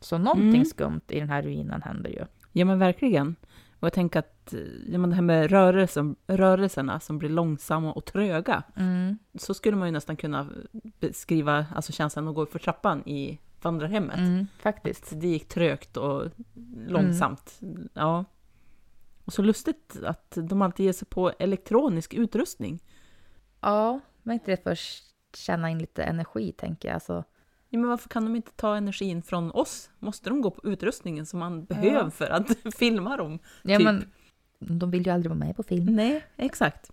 Så 0.00 0.18
någonting 0.18 0.48
Mm. 0.48 0.64
skumt 0.64 1.00
i 1.08 1.20
den 1.20 1.28
här 1.28 1.42
ruinen 1.42 1.82
händer 1.82 2.10
ju. 2.10 2.24
Ja 2.52 2.64
men 2.64 2.78
verkligen. 2.78 3.36
Och 3.80 3.86
jag 3.86 3.92
tänker 3.92 4.18
att 4.18 4.54
ja, 4.88 4.98
men 4.98 5.10
det 5.10 5.16
här 5.16 5.22
med 5.22 5.50
rörelsen, 5.50 6.16
rörelserna 6.26 7.00
som 7.00 7.18
blir 7.18 7.28
långsamma 7.28 7.92
och 7.92 8.04
tröga. 8.04 8.62
Mm. 8.76 9.18
Så 9.34 9.54
skulle 9.54 9.76
man 9.76 9.88
ju 9.88 9.92
nästan 9.92 10.16
kunna 10.16 10.46
beskriva 11.00 11.66
alltså 11.74 11.92
känslan 11.92 12.28
att 12.28 12.34
gå 12.34 12.46
för 12.46 12.58
trappan 12.58 13.08
i 13.08 13.38
vandrarhemmet. 13.62 14.18
Mm, 14.18 14.46
faktiskt. 14.58 15.20
Det 15.20 15.28
gick 15.28 15.48
trögt 15.48 15.96
och 15.96 16.24
långsamt. 16.86 17.60
Ja. 17.92 18.24
Och 19.24 19.32
så 19.32 19.42
lustigt 19.42 19.96
att 20.04 20.38
de 20.42 20.62
alltid 20.62 20.86
ger 20.86 20.92
sig 20.92 21.08
på 21.08 21.32
elektronisk 21.38 22.14
utrustning. 22.14 22.82
Ja, 23.60 24.00
men 24.22 24.34
inte 24.34 24.50
det 24.50 24.62
för 24.62 24.70
att 24.70 24.78
känna 25.36 25.70
in 25.70 25.78
lite 25.78 26.02
energi 26.02 26.52
tänker 26.52 26.88
jag. 26.88 26.94
Alltså, 26.94 27.24
Ja, 27.68 27.78
men 27.78 27.90
varför 27.90 28.08
kan 28.08 28.24
de 28.24 28.36
inte 28.36 28.50
ta 28.52 28.76
energin 28.76 29.22
från 29.22 29.50
oss? 29.50 29.90
Måste 29.98 30.30
de 30.30 30.40
gå 30.40 30.50
på 30.50 30.68
utrustningen 30.68 31.26
som 31.26 31.38
man 31.38 31.64
behöver 31.64 32.10
för 32.10 32.30
att 32.30 32.56
filma 32.76 33.16
dem? 33.16 33.38
ja, 33.62 33.78
Typ. 33.78 33.84
men 33.84 34.04
de 34.58 34.90
vill 34.90 35.06
ju 35.06 35.12
aldrig 35.12 35.30
vara 35.30 35.38
med 35.38 35.56
på 35.56 35.62
film. 35.62 35.84
Nej, 35.84 36.24
exakt. 36.36 36.90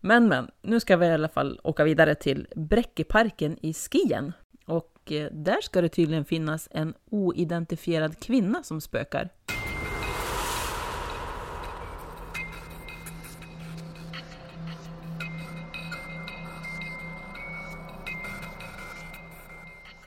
men 0.00 0.28
men, 0.28 0.50
nu 0.62 0.80
ska 0.80 0.96
vi 0.96 1.06
i 1.06 1.12
alla 1.12 1.28
fall 1.28 1.60
åka 1.64 1.84
vidare 1.84 2.14
till 2.14 2.46
Bräckeparken 2.56 3.58
i 3.62 3.74
Skien. 3.74 4.32
Och 4.66 5.12
eh, 5.12 5.32
där 5.32 5.60
ska 5.62 5.80
det 5.80 5.88
tydligen 5.88 6.24
finnas 6.24 6.68
en 6.70 6.94
oidentifierad 7.10 8.20
kvinna 8.20 8.62
som 8.62 8.80
spökar. 8.80 9.28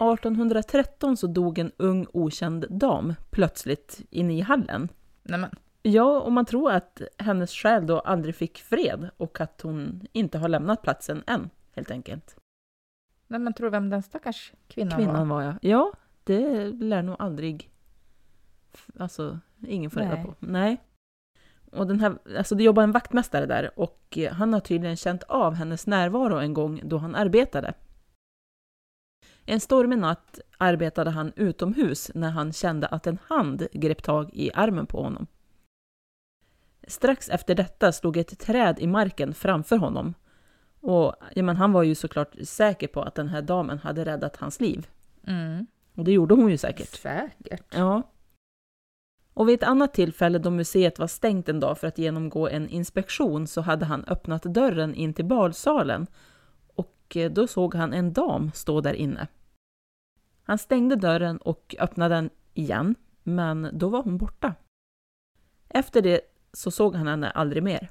–1813 0.02 1.16
så 1.16 1.28
dog 1.28 1.60
en 1.60 1.72
ung 1.78 2.08
okänd 2.14 2.66
dam 2.70 3.14
plötsligt 3.30 4.02
inne 4.10 4.38
i 4.38 4.42
hallen. 4.42 4.90
Nej, 5.24 5.40
men, 5.40 5.50
Ja, 5.84 6.22
och 6.22 6.32
man 6.32 6.46
tror 6.46 6.72
att 6.72 7.02
hennes 7.18 7.52
själ 7.52 7.88
då 7.88 8.00
aldrig 8.00 8.36
fick 8.36 8.58
fred 8.58 9.10
och 9.18 9.42
att 9.42 9.62
hon 9.62 10.02
inte 10.12 10.38
har 10.38 10.50
lämnat 10.50 10.82
platsen 10.82 11.24
än, 11.28 11.50
helt 11.76 11.92
enkelt. 11.92 12.36
men 13.28 13.54
tror 13.54 13.68
du 13.68 13.72
vem 13.72 13.90
den 13.90 14.04
stackars 14.04 14.54
kvinnan, 14.68 14.98
Kvinnan 14.98 15.30
var? 15.30 15.36
var 15.36 15.44
jag. 15.44 15.56
Ja, 15.62 15.92
det 16.24 16.68
lär 16.68 17.02
nog 17.02 17.16
aldrig... 17.20 17.70
Alltså, 19.00 19.40
ingen 19.68 19.92
får 19.92 20.00
reda 20.00 20.24
på. 20.24 20.36
Nej. 20.40 20.82
Och 21.72 21.88
den 21.88 22.00
här, 22.00 22.18
alltså 22.38 22.56
det 22.56 22.64
jobbar 22.64 22.84
en 22.84 22.92
vaktmästare 22.92 23.46
där 23.46 23.80
och 23.80 24.18
han 24.32 24.54
har 24.54 24.60
tydligen 24.60 24.98
känt 24.98 25.24
av 25.24 25.54
hennes 25.54 25.88
närvaro 25.88 26.38
en 26.38 26.54
gång 26.54 26.82
då 26.84 26.98
han 26.98 27.16
arbetade. 27.16 27.74
En 29.52 29.60
stormig 29.60 30.00
natt 30.00 30.40
arbetade 30.58 31.10
han 31.10 31.34
utomhus 31.36 32.12
när 32.16 32.30
han 32.30 32.54
kände 32.54 32.88
att 32.88 33.08
en 33.08 33.18
hand 33.28 33.68
grep 33.74 34.04
tag 34.04 34.30
i 34.34 34.52
armen 34.54 34.86
på 34.86 35.04
honom. 35.04 35.28
Strax 36.88 37.30
efter 37.30 37.56
detta 37.56 37.92
slog 37.92 38.18
ett 38.18 38.40
träd 38.40 38.80
i 38.80 38.88
marken 38.88 39.34
framför 39.34 39.78
honom. 39.78 40.14
Och 40.82 41.16
ja, 41.34 41.44
men 41.44 41.56
han 41.56 41.72
var 41.72 41.84
ju 41.84 41.96
såklart 41.96 42.36
säker 42.44 42.88
på 42.88 43.02
att 43.02 43.16
den 43.16 43.28
här 43.28 43.42
damen 43.42 43.80
hade 43.80 44.06
räddat 44.06 44.36
hans 44.36 44.60
liv. 44.60 44.88
Mm. 45.28 45.68
Och 45.96 46.04
det 46.04 46.12
gjorde 46.12 46.36
hon 46.36 46.50
ju 46.50 46.58
säkert. 46.58 46.90
Säkert. 46.90 47.66
Ja. 47.74 48.02
Och 49.34 49.50
vid 49.50 49.56
ett 49.56 49.68
annat 49.68 49.94
tillfälle 49.94 50.40
då 50.40 50.50
museet 50.50 51.00
var 51.00 51.08
stängt 51.08 51.50
en 51.50 51.60
dag 51.60 51.78
för 51.78 51.88
att 51.88 51.98
genomgå 51.98 52.48
en 52.48 52.70
inspektion 52.70 53.48
så 53.48 53.62
hade 53.62 53.86
han 53.86 54.06
öppnat 54.08 54.44
dörren 54.44 54.96
in 54.96 55.14
till 55.14 55.26
balsalen 55.26 56.08
och 56.76 57.16
eh, 57.16 57.32
då 57.32 57.48
såg 57.48 57.76
han 57.76 57.94
en 57.94 58.14
dam 58.14 58.52
stå 58.54 58.82
där 58.82 58.94
inne. 58.94 59.28
Han 60.52 60.58
stängde 60.58 60.96
dörren 60.96 61.38
och 61.38 61.76
öppnade 61.80 62.16
den 62.16 62.30
igen, 62.54 62.96
men 63.24 63.70
då 63.74 63.90
var 63.90 64.04
hon 64.04 64.18
borta. 64.18 64.54
Efter 65.70 66.02
det 66.02 66.22
så 66.54 66.72
såg 66.72 66.96
han 66.96 67.08
henne 67.08 67.30
aldrig 67.30 67.64
mer. 67.64 67.90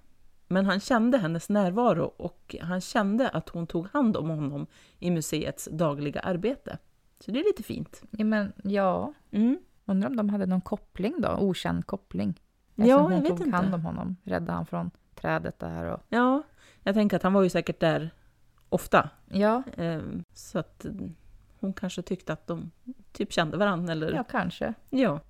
Men 0.49 0.67
han 0.67 0.81
kände 0.81 1.19
hennes 1.19 1.49
närvaro 1.49 2.05
och 2.05 2.57
han 2.63 2.81
kände 2.81 3.29
att 3.29 3.49
hon 3.49 3.67
tog 3.67 3.89
hand 3.93 4.17
om 4.17 4.29
honom 4.29 4.67
i 4.99 5.11
museets 5.11 5.69
dagliga 5.73 6.21
arbete. 6.21 6.79
Så 7.21 7.31
det 7.31 7.41
är 7.41 7.45
lite 7.45 7.63
fint. 7.63 8.03
Ja, 8.11 8.25
men 8.25 8.53
ja. 8.65 9.13
Mm. 9.31 9.59
Undrar 9.85 10.09
om 10.11 10.17
de 10.17 10.29
hade 10.29 10.47
någon 10.47 10.61
koppling 10.61 11.15
då? 11.21 11.29
Okänd 11.29 11.87
koppling? 11.87 12.41
Ja, 12.75 12.85
Eftersom 12.85 13.03
hon 13.03 13.13
jag 13.13 13.21
vet 13.21 13.29
tog 13.37 13.47
inte. 13.47 13.57
hand 13.57 13.75
om 13.75 13.85
honom. 13.85 14.17
Räddade 14.25 14.53
han 14.53 14.67
från 14.67 14.91
trädet 15.15 15.59
där 15.59 15.85
och... 15.85 16.01
Ja, 16.09 16.43
jag 16.83 16.95
tänker 16.95 17.17
att 17.17 17.23
han 17.23 17.33
var 17.33 17.43
ju 17.43 17.51
säkert 17.51 17.81
där 17.81 18.11
ofta. 18.69 19.11
Ja, 19.29 19.63
Ehm, 19.77 20.25
Så 20.35 20.59
att 20.59 20.87
hon 21.61 21.73
kanske 21.73 22.03
tyckte 22.03 22.33
att 22.33 22.47
de 22.47 22.71
typ 23.13 23.33
kände 23.33 23.57
varandra. 23.57 23.93
Eller... 23.93 24.13
ja 24.13 24.25
kanske. 24.25 24.75
Ja. 24.91 25.21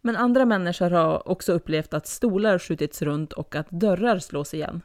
Men 0.00 0.16
andra 0.16 0.44
människor 0.44 0.90
har 0.90 1.28
också 1.28 1.52
upplevt 1.52 1.94
att 1.94 2.06
stolar 2.06 2.58
skjutits 2.58 3.02
runt 3.02 3.32
och 3.32 3.54
att 3.56 3.70
dörrar 3.70 4.18
slås 4.18 4.54
igen. 4.54 4.82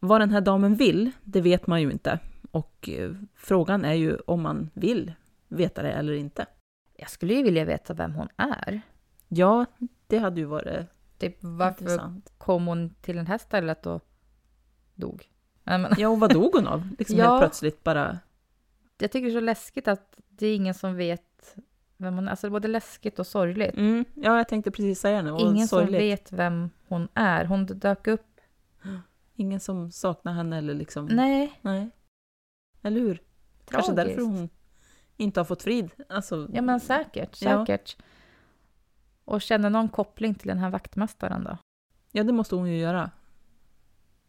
Vad 0.00 0.20
den 0.20 0.30
här 0.30 0.40
damen 0.40 0.74
vill, 0.74 1.10
det 1.24 1.40
vet 1.40 1.66
man 1.66 1.82
ju 1.82 1.90
inte. 1.90 2.18
Och 2.50 2.88
eh, 2.88 3.10
frågan 3.34 3.84
är 3.84 3.94
ju 3.94 4.16
om 4.16 4.42
man 4.42 4.70
vill 4.74 5.12
veta 5.48 5.82
det 5.82 5.90
eller 5.92 6.12
inte. 6.12 6.46
Jag 6.96 7.10
skulle 7.10 7.34
ju 7.34 7.42
vilja 7.42 7.64
veta 7.64 7.94
vem 7.94 8.14
hon 8.14 8.28
är. 8.36 8.80
Ja, 9.28 9.66
det 10.06 10.18
hade 10.18 10.40
ju 10.40 10.46
varit 10.46 10.86
Typ 11.18 11.36
varför 11.40 11.82
intressant. 11.82 12.32
kom 12.38 12.66
hon 12.66 12.94
till 13.00 13.16
det 13.16 13.22
här 13.22 13.38
stället 13.38 13.86
och 13.86 14.02
dog? 14.94 15.28
Ja, 15.98 16.08
och 16.08 16.20
vad 16.20 16.32
dog 16.32 16.54
hon 16.54 16.66
av? 16.66 16.88
Liksom 16.98 17.16
Ja. 17.18 17.30
helt 17.30 17.40
plötsligt 17.40 17.84
bara... 17.84 18.18
jag 18.98 19.10
tycker 19.12 19.26
det 19.26 19.32
är 19.32 19.40
så 19.40 19.44
läskigt 19.44 19.88
att 19.88 20.18
det 20.28 20.46
är 20.46 20.56
ingen 20.56 20.74
som 20.74 20.96
vet 20.96 21.56
vem 21.96 22.14
hon 22.14 22.26
är. 22.26 22.30
Alltså 22.30 22.50
både 22.50 22.68
läskigt 22.68 23.18
och 23.18 23.26
sorgligt. 23.26 23.76
Mm, 23.76 24.04
ja, 24.14 24.36
jag 24.36 24.48
tänkte 24.48 24.70
precis 24.70 25.00
säga 25.00 25.22
det. 25.22 25.30
Ingen 25.40 25.68
som 25.68 25.78
sorgligt. 25.78 26.00
vet 26.00 26.32
vem 26.32 26.70
hon 26.88 27.08
är. 27.14 27.44
Hon 27.44 27.66
dök 27.66 28.06
upp. 28.06 28.40
Ingen 29.34 29.60
som 29.60 29.90
saknar 29.90 30.32
henne 30.32 30.58
eller 30.58 30.74
liksom... 30.74 31.06
Nej, 31.06 31.58
Nej. 31.62 31.90
Eller 32.82 33.00
hur? 33.00 33.22
Kanske 33.70 33.92
tragiskt. 33.94 34.16
därför 34.16 34.22
hon 34.32 34.48
inte 35.16 35.40
har 35.40 35.44
fått 35.44 35.62
frid. 35.62 35.90
Alltså, 36.08 36.48
Ja 36.52 36.62
men 36.62 36.80
säkert, 36.80 37.42
Ja. 37.42 37.66
säkert. 37.66 37.96
Och 39.24 39.42
känner 39.42 39.70
någon 39.70 39.88
koppling 39.88 40.34
till 40.34 40.48
den 40.48 40.58
här 40.58 40.70
vaktmästaren 40.70 41.44
då? 41.44 41.58
ja, 42.12 42.24
det 42.24 42.32
måste 42.32 42.54
hon 42.54 42.70
ju 42.70 42.78
göra. 42.78 43.10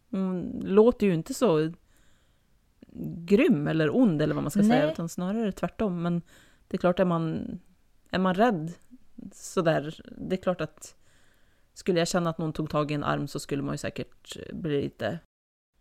Hon 0.09 0.61
låter 0.65 1.07
ju 1.07 1.13
inte 1.13 1.33
så 1.33 1.73
grym 3.05 3.67
eller 3.67 3.95
ond 3.95 4.21
eller 4.21 4.33
vad 4.35 4.43
man 4.43 4.51
ska 4.51 4.61
säga, 4.63 4.83
Nej. 4.83 4.91
utan 4.93 5.09
snarare 5.09 5.51
tvärtom. 5.51 6.01
Men 6.01 6.21
det 6.67 6.75
är 6.75 6.79
klart, 6.79 6.99
är 6.99 7.05
man, 7.05 7.59
är 8.11 8.19
man 8.19 8.33
rädd 8.33 8.73
sådär, 9.33 10.01
det 10.17 10.35
är 10.35 10.41
klart 10.41 10.61
att 10.61 10.95
skulle 11.73 11.99
jag 11.99 12.07
känna 12.07 12.29
att 12.29 12.37
någon 12.37 12.53
tog 12.53 12.69
tag 12.69 12.91
i 12.91 12.93
en 12.93 13.03
arm 13.03 13.27
så 13.27 13.39
skulle 13.39 13.63
man 13.63 13.73
ju 13.73 13.77
säkert 13.77 14.37
bli 14.53 14.81
lite, 14.81 15.19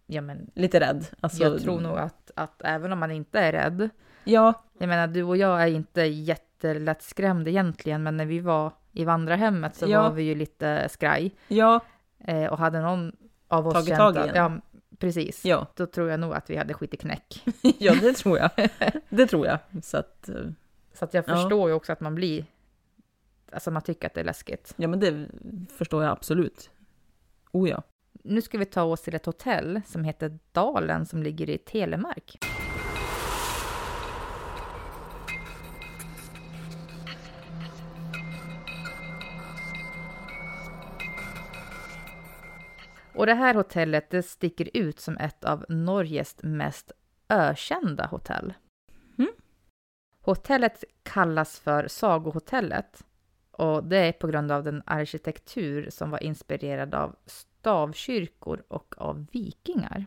Ja 0.06 0.20
men 0.20 0.50
lite 0.54 0.80
rädd. 0.80 1.06
Alltså, 1.20 1.42
jag 1.42 1.60
tror 1.60 1.80
nog 1.80 1.98
att, 1.98 2.30
att 2.36 2.62
även 2.64 2.92
om 2.92 2.98
man 2.98 3.10
inte 3.10 3.38
är 3.40 3.52
rädd. 3.52 3.88
Ja, 4.24 4.64
Jag 4.78 4.88
menar 4.88 5.06
du 5.06 5.22
och 5.22 5.36
jag 5.36 5.62
är 5.62 5.66
inte 5.66 6.02
jättelätt 6.02 7.02
skrämd 7.02 7.48
egentligen 7.48 8.02
men 8.02 8.16
när 8.16 8.26
vi 8.26 8.40
var 8.40 8.72
i 8.92 9.04
vandrarhemmet 9.04 9.74
så 9.76 9.86
Ja. 9.88 10.02
var 10.02 10.10
vi 10.10 10.22
ju 10.22 10.34
lite 10.34 10.88
skraj. 10.88 11.34
ja, 11.48 11.80
Eh, 12.20 12.46
och 12.52 12.58
hade 12.58 12.80
någon 12.80 13.12
av 13.48 13.66
oss 13.66 13.74
Tagit 13.74 13.88
känt 13.88 13.98
tag 13.98 14.16
i 14.16 14.18
att, 14.18 14.36
ja 14.36 14.52
precis. 14.98 15.44
ja. 15.44 15.66
Då 15.74 15.86
tror 15.86 16.10
jag 16.10 16.20
nog 16.20 16.34
att 16.34 16.50
vi 16.50 16.56
hade 16.56 16.74
skitit 16.74 17.00
knäck. 17.00 17.44
ja, 17.78 17.94
det 18.00 18.12
tror 18.12 18.38
jag. 18.38 18.50
Det 19.08 19.26
tror 19.26 19.46
jag. 19.46 19.58
Så 19.82 19.96
att, 19.96 20.28
eh, 20.28 20.34
Så 20.92 21.04
att 21.04 21.14
jag 21.14 21.24
Ja. 21.28 21.34
förstår 21.36 21.68
ju 21.68 21.74
också 21.74 21.92
att 21.92 22.00
man 22.00 22.14
blir, 22.14 22.44
alltså 23.52 23.70
man 23.70 23.82
tycker 23.82 24.06
att 24.06 24.14
det 24.14 24.20
är 24.20 24.24
läskigt. 24.24 24.74
ja 24.76 24.88
men 24.88 25.00
det 25.00 25.28
förstår 25.76 26.02
jag 26.04 26.12
absolut. 26.12 26.70
Oh 27.52 27.68
ja. 27.68 27.82
Nu 28.22 28.42
ska 28.42 28.58
vi 28.58 28.64
ta 28.64 28.82
oss 28.82 29.02
till 29.02 29.14
ett 29.14 29.26
hotell 29.26 29.80
som 29.86 30.04
heter 30.04 30.38
Dalen 30.52 31.06
som 31.06 31.22
ligger 31.22 31.50
i 31.50 31.58
Telemark. 31.58 32.38
Och 43.18 43.26
det 43.26 43.34
här 43.34 43.54
hotellet 43.54 44.10
det 44.10 44.22
sticker 44.22 44.70
ut 44.74 45.00
som 45.00 45.16
ett 45.16 45.44
av 45.44 45.64
Norges 45.68 46.36
mest 46.42 46.92
ökända 47.28 48.06
hotell. 48.06 48.54
Mm. 49.18 49.30
Hotellet 50.20 50.84
kallas 51.02 51.60
för 51.60 51.88
Sagohotellet 51.88 53.04
Och 53.50 53.84
det 53.84 53.96
är 53.96 54.12
på 54.12 54.26
grund 54.26 54.52
av 54.52 54.64
den 54.64 54.82
arkitektur 54.86 55.90
som 55.90 56.10
var 56.10 56.22
inspirerad 56.22 56.94
av 56.94 57.16
stavkyrkor 57.26 58.62
och 58.68 58.94
av 58.98 59.26
vikingar. 59.32 60.06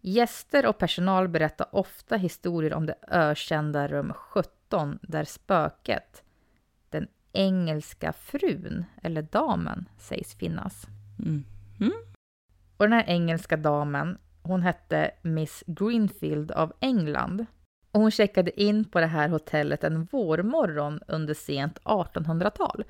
Gäster 0.00 0.66
och 0.66 0.78
personal 0.78 1.28
berättar 1.28 1.66
ofta 1.72 2.16
historier 2.16 2.74
om 2.74 2.86
det 2.86 2.98
ökända 3.08 3.88
rum 3.88 4.12
17 4.12 4.98
där 5.02 5.24
spöket, 5.24 6.22
den 6.90 7.08
engelska 7.32 8.12
frun 8.12 8.84
eller 9.02 9.22
damen, 9.22 9.88
sägs 9.98 10.34
finnas. 10.34 10.86
Mm. 11.18 11.44
Mm. 11.80 11.92
Och 12.76 12.84
den 12.84 12.92
här 12.92 13.04
engelska 13.06 13.56
damen, 13.56 14.18
hon 14.42 14.62
hette 14.62 15.10
Miss 15.22 15.64
Greenfield 15.66 16.50
av 16.50 16.72
England. 16.80 17.46
Och 17.92 18.00
hon 18.00 18.10
checkade 18.10 18.62
in 18.62 18.84
på 18.84 19.00
det 19.00 19.06
här 19.06 19.28
hotellet 19.28 19.84
en 19.84 20.04
vårmorgon 20.04 21.00
under 21.08 21.34
sent 21.34 21.78
1800-tal. 21.78 22.84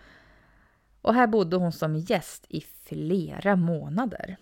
Och 1.03 1.14
här 1.14 1.26
bodde 1.26 1.57
hon 1.57 1.72
som 1.72 1.97
gäst 1.97 2.47
i 2.49 2.61
flera 2.61 3.57
månader. 3.57 4.37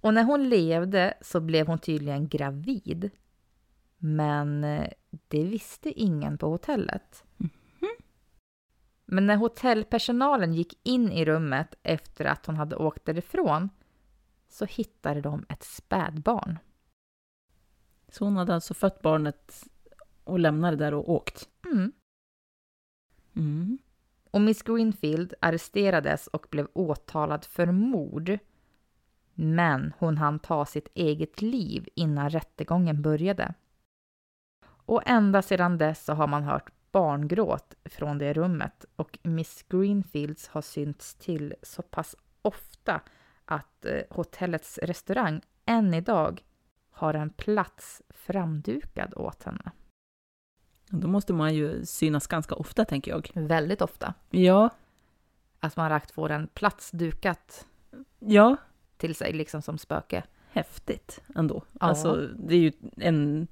Och 0.00 0.14
när 0.14 0.24
hon 0.24 0.48
levde 0.48 1.14
så 1.20 1.40
blev 1.40 1.66
hon 1.66 1.78
tydligen 1.78 2.28
gravid. 2.28 3.10
Men 3.98 4.64
eh, 4.64 4.88
det 5.28 5.44
visste 5.44 6.00
ingen 6.00 6.38
på 6.38 6.48
hotellet. 6.48 7.24
Men 9.10 9.26
när 9.26 9.36
hotellpersonalen 9.36 10.54
gick 10.54 10.78
in 10.82 11.12
i 11.12 11.24
rummet 11.24 11.74
efter 11.82 12.24
att 12.24 12.46
hon 12.46 12.56
hade 12.56 12.76
åkt 12.76 13.04
därifrån 13.04 13.68
så 14.48 14.64
hittade 14.64 15.20
de 15.20 15.46
ett 15.48 15.62
spädbarn. 15.62 16.58
Så 18.08 18.24
hon 18.24 18.36
hade 18.36 18.54
alltså 18.54 18.74
fött 18.74 19.02
barnet 19.02 19.68
och 20.24 20.38
lämnade 20.38 20.76
där 20.76 20.94
och 20.94 21.10
åkt. 21.10 21.48
Mm. 21.72 21.92
Mm. 23.36 23.78
Och 24.30 24.40
Miss 24.40 24.62
Greenfield 24.62 25.34
arresterades 25.40 26.26
och 26.26 26.46
blev 26.50 26.68
åtalad 26.72 27.44
för 27.44 27.66
mord. 27.66 28.38
Men 29.34 29.92
hon 29.98 30.16
hann 30.16 30.38
ta 30.38 30.66
sitt 30.66 30.88
eget 30.94 31.42
liv 31.42 31.88
innan 31.94 32.30
rättegången 32.30 33.02
började. 33.02 33.54
Och 34.64 35.02
ända 35.06 35.42
sedan 35.42 35.78
dess 35.78 36.04
så 36.04 36.12
har 36.12 36.26
man 36.26 36.42
hört 36.42 36.72
barngråt 36.98 37.74
från 37.84 38.18
det 38.18 38.32
rummet 38.32 38.84
och 38.96 39.18
Miss 39.22 39.64
Greenfields 39.68 40.48
har 40.48 40.62
synts 40.62 41.14
till 41.14 41.54
så 41.62 41.82
pass 41.82 42.16
ofta 42.42 43.00
att 43.44 43.84
eh, 43.84 44.00
hotellets 44.10 44.78
restaurang 44.78 45.40
än 45.66 45.94
idag 45.94 46.42
har 46.90 47.14
en 47.14 47.30
plats 47.30 48.02
framdukad 48.08 49.14
åt 49.16 49.42
henne. 49.42 49.70
Då 50.88 51.08
måste 51.08 51.32
man 51.32 51.54
ju 51.54 51.86
synas 51.86 52.26
ganska 52.26 52.54
ofta, 52.54 52.84
tänker 52.84 53.10
jag. 53.10 53.30
Väldigt 53.34 53.82
ofta. 53.82 54.14
Ja. 54.30 54.70
Att 55.60 55.76
man 55.76 55.90
rakt 55.90 56.10
får 56.10 56.30
en 56.30 56.46
plats 56.46 56.90
dukat 56.90 57.66
Ja. 58.18 58.56
till 58.96 59.14
sig 59.14 59.32
liksom 59.32 59.62
som 59.62 59.78
spöke. 59.78 60.22
Häftigt 60.50 61.20
ändå. 61.34 61.62
Ja. 61.72 61.78
Alltså, 61.80 62.14
det 62.36 62.54
är 62.54 62.60
ju 62.60 62.72
en, 62.96 63.48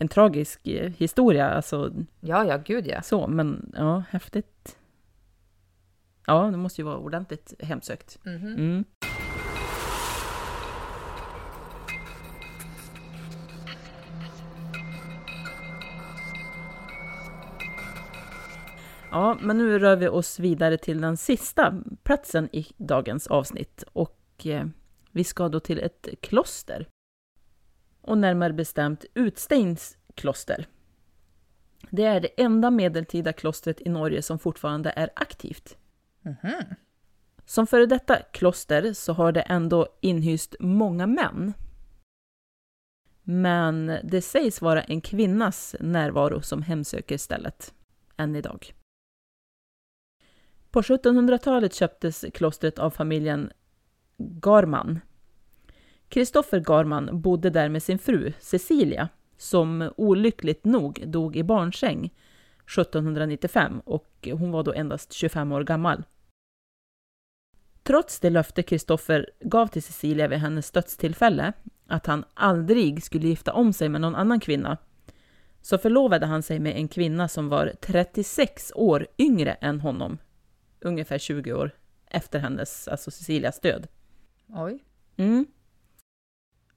en 0.00 0.08
tragisk 0.08 0.68
eh, 0.68 0.92
historia, 0.92 1.50
alltså 1.50 1.92
Ja, 2.20 2.44
ja, 2.44 2.56
gud 2.64 2.86
ja. 2.86 3.02
så, 3.02 3.26
men 3.26 3.72
ja, 3.76 4.02
häftigt. 4.10 4.78
Ja, 6.26 6.50
det 6.50 6.56
måste 6.56 6.80
ju 6.80 6.84
vara 6.84 6.98
ordentligt 6.98 7.54
hemsökt. 7.58 8.18
Mhm. 8.24 8.46
Mm. 8.46 8.84
Ja, 19.10 19.38
men 19.40 19.58
nu 19.58 19.78
rör 19.78 19.96
vi 19.96 20.08
oss 20.08 20.38
vidare 20.38 20.78
till 20.78 21.00
den 21.00 21.16
sista 21.16 21.74
platsen 22.02 22.48
i 22.52 22.66
dagens 22.76 23.26
avsnitt 23.26 23.84
och 23.92 24.46
eh, 24.46 24.66
vi 25.12 25.24
ska 25.24 25.48
då 25.48 25.60
till 25.60 25.78
ett 25.78 26.08
kloster. 26.20 26.88
Och 28.08 28.18
närmare 28.18 28.52
bestämt 28.52 29.04
Utsteins 29.14 29.96
kloster. 30.14 30.66
Det 31.90 32.04
är 32.04 32.20
det 32.20 32.42
enda 32.42 32.70
medeltida 32.70 33.32
klostret 33.32 33.80
i 33.80 33.88
Norge 33.88 34.22
som 34.22 34.38
fortfarande 34.38 34.92
är 34.96 35.10
aktivt. 35.16 35.76
Mhm. 36.22 36.64
Som 37.44 37.66
före 37.66 37.86
detta 37.86 38.16
kloster 38.16 38.92
så 38.92 39.12
har 39.12 39.32
det 39.32 39.40
ändå 39.40 39.88
inhyst 40.00 40.56
många 40.60 41.06
män. 41.06 41.52
Men 43.22 43.98
det 44.04 44.22
sägs 44.22 44.60
vara 44.60 44.82
en 44.82 45.00
kvinnas 45.00 45.76
närvaro 45.80 46.42
som 46.42 46.62
hemsöker 46.62 47.18
stället, 47.18 47.74
än 48.16 48.36
idag. 48.36 48.74
På 50.70 50.82
1700-talet 50.82 51.74
köptes 51.74 52.24
klostret 52.34 52.78
av 52.78 52.90
familjen 52.90 53.52
Garman. 54.16 55.00
Kristoffer 56.08 56.60
Garman 56.60 57.20
bodde 57.20 57.50
där 57.50 57.68
med 57.68 57.82
sin 57.82 57.98
fru 57.98 58.32
Cecilia, 58.40 59.08
som 59.36 59.92
olyckligt 59.96 60.64
nog 60.64 61.02
dog 61.06 61.36
i 61.36 61.42
barnsäng 61.42 62.14
1795 62.68 63.80
och 63.84 64.28
hon 64.32 64.50
var 64.50 64.62
då 64.62 64.72
endast 64.72 65.12
25 65.12 65.52
år 65.52 65.64
gammal. 65.64 66.04
Trots 67.82 68.20
det 68.20 68.30
löfte 68.30 68.62
Kristoffer 68.62 69.30
gav 69.40 69.66
till 69.66 69.82
Cecilia 69.82 70.28
vid 70.28 70.38
hennes 70.38 70.70
dödstillfälle, 70.70 71.52
att 71.86 72.06
han 72.06 72.24
aldrig 72.34 73.02
skulle 73.02 73.28
gifta 73.28 73.52
om 73.52 73.72
sig 73.72 73.88
med 73.88 74.00
någon 74.00 74.14
annan 74.14 74.40
kvinna, 74.40 74.78
så 75.60 75.78
förlovade 75.78 76.26
han 76.26 76.42
sig 76.42 76.58
med 76.58 76.76
en 76.76 76.88
kvinna 76.88 77.28
som 77.28 77.48
var 77.48 77.72
36 77.80 78.72
år 78.74 79.06
yngre 79.18 79.52
än 79.52 79.80
honom, 79.80 80.18
ungefär 80.80 81.18
20 81.18 81.52
år 81.52 81.70
efter 82.06 82.38
hennes, 82.38 82.88
alltså 82.88 83.10
Cecilias 83.10 83.60
död. 83.60 83.86
Oj. 84.48 84.84
Mm. 85.16 85.46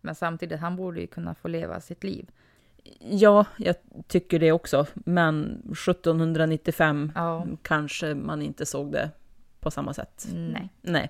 Men 0.01 0.15
samtidigt, 0.15 0.59
han 0.59 0.75
borde 0.75 1.01
ju 1.01 1.07
kunna 1.07 1.35
få 1.35 1.47
leva 1.47 1.81
sitt 1.81 2.03
liv. 2.03 2.29
Ja, 2.99 3.45
jag 3.57 3.75
tycker 4.07 4.39
det 4.39 4.51
också, 4.51 4.85
men 4.93 5.61
1795 5.71 7.11
Ja. 7.15 7.47
kanske 7.63 8.15
man 8.15 8.41
inte 8.41 8.65
såg 8.65 8.91
det 8.91 9.11
på 9.59 9.71
samma 9.71 9.93
sätt. 9.93 10.27
Nej. 10.33 10.69
Nej. 10.81 11.09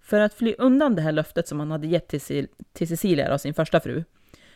För 0.00 0.20
att 0.20 0.34
fly 0.34 0.54
undan 0.58 0.94
det 0.94 1.02
här 1.02 1.12
löftet 1.12 1.48
som 1.48 1.60
han 1.60 1.70
hade 1.70 1.86
gett 1.86 2.08
till, 2.08 2.48
till 2.72 2.88
Cecilia, 2.88 3.30
då, 3.30 3.38
sin 3.38 3.54
första 3.54 3.80
fru, 3.80 4.04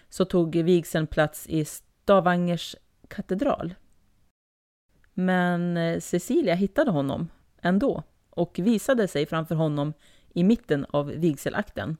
så 0.08 0.24
tog 0.24 0.56
vigseln 0.56 1.06
plats 1.06 1.46
i 1.46 1.64
Stavangers 1.64 2.76
katedral. 3.08 3.74
Men 5.14 5.76
eh, 5.76 6.00
Cecilia 6.00 6.54
hittade 6.54 6.90
honom 6.90 7.28
ändå 7.62 8.02
och 8.30 8.58
visade 8.58 9.08
sig 9.08 9.26
framför 9.26 9.54
honom 9.54 9.92
i 10.32 10.44
mitten 10.44 10.86
av 10.90 11.06
vigselakten. 11.06 11.96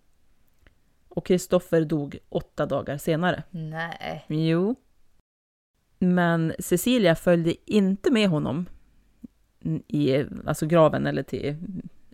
Och 1.14 1.26
Kristoffer 1.26 1.84
dog 1.84 2.18
åtta 2.28 2.66
dagar 2.66 2.98
senare. 2.98 3.42
Nej. 3.50 4.24
Jo. 4.28 4.74
Men 5.98 6.52
Cecilia 6.58 7.14
följde 7.14 7.54
inte 7.64 8.10
med 8.10 8.28
honom 8.28 8.66
i 9.88 10.24
alltså 10.46 10.66
graven 10.66 11.06
eller 11.06 11.22
till 11.22 11.56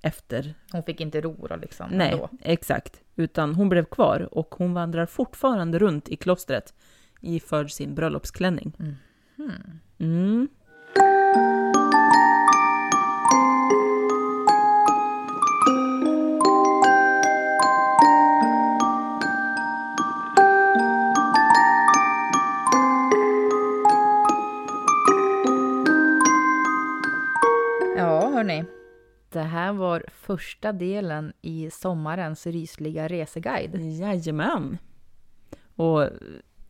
efter. 0.02 0.54
Hon 0.72 0.82
fick 0.82 1.00
inte 1.00 1.20
ro 1.20 1.46
då 1.46 1.56
liksom. 1.56 1.86
Nej, 1.90 2.12
ändå. 2.12 2.28
exakt. 2.40 3.00
Utan 3.16 3.54
hon 3.54 3.68
blev 3.68 3.84
kvar 3.84 4.28
och 4.32 4.54
hon 4.58 4.74
vandrar 4.74 5.06
fortfarande 5.06 5.78
runt 5.78 6.08
i 6.08 6.16
klostret 6.16 6.74
iförd 7.20 7.72
sin 7.72 7.94
bröllopsklänning. 7.94 8.72
Hmm. 9.36 9.60
Mm. 9.98 10.48
Här 29.70 29.78
var 29.78 30.04
första 30.08 30.72
delen 30.72 31.32
i 31.42 31.70
sommarens 31.70 32.46
rysliga 32.46 33.08
reseguide. 33.08 33.74
Jajamän. 33.74 34.78
Och 35.76 36.08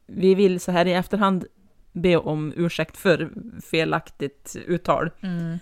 vi 0.07 0.35
vill 0.35 0.61
så 0.61 0.73
här 0.73 0.87
i 0.87 0.93
efterhand 0.93 1.47
be 1.93 2.17
om 2.17 2.53
ursäkt 2.57 2.97
för 2.97 3.33
felaktigt 3.63 4.57
uttal. 4.67 5.11
Mm. 5.21 5.59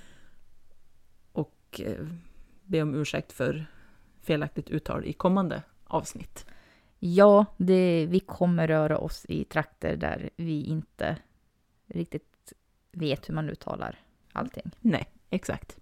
och 1.32 1.80
eh, 1.84 2.06
be 2.64 2.82
om 2.82 2.94
ursäkt 2.94 3.32
för 3.32 3.66
felaktigt 4.22 4.70
uttal 4.70 5.04
i 5.04 5.12
kommande 5.12 5.62
avsnitt. 5.84 6.46
Ja, 6.98 7.46
det, 7.56 8.06
vi 8.08 8.20
kommer 8.20 8.68
röra 8.68 8.98
oss 8.98 9.26
i 9.28 9.44
trakter 9.44 9.96
där 9.96 10.30
vi 10.36 10.62
inte 10.62 11.16
riktigt 11.86 12.52
vet 12.92 13.28
hur 13.28 13.34
man 13.34 13.48
uttalar 13.48 13.98
allting. 14.32 14.70
Nej, 14.80 15.10
exakt. 15.30 15.78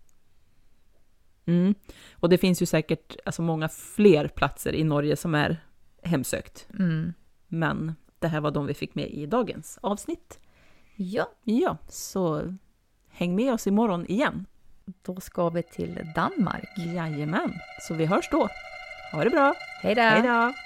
Mm. 1.47 1.74
Och 2.14 2.28
det 2.28 2.38
finns 2.38 2.62
ju 2.62 2.66
säkert 2.66 3.16
alltså, 3.24 3.42
många 3.42 3.68
fler 3.68 4.28
platser 4.28 4.74
i 4.74 4.84
Norge 4.84 5.16
som 5.16 5.34
är 5.34 5.57
hemsökt. 6.03 6.68
Mm. 6.78 7.12
Men 7.49 7.94
det 8.18 8.28
här 8.28 8.40
var 8.40 8.51
de 8.51 8.66
vi 8.66 8.74
fick 8.74 8.94
med 8.94 9.11
i 9.11 9.26
dagens 9.26 9.78
avsnitt. 9.82 10.40
Ja, 10.97 11.28
Ja, 11.44 11.76
så 11.88 12.55
häng 13.09 13.36
med 13.36 13.53
oss 13.53 13.66
imorgon 13.66 14.07
igen. 14.07 14.47
Då 15.03 15.20
ska 15.20 15.49
vi 15.49 15.62
till 15.62 16.12
Danmark. 16.14 16.78
Jajamän, 16.94 17.53
så 17.80 17.94
vi 17.94 18.07
hörs 18.07 18.28
då. 18.30 18.49
Ha 19.12 19.24
det 19.24 19.30
bra. 19.30 19.55
Hej 19.82 19.94
då! 19.94 20.65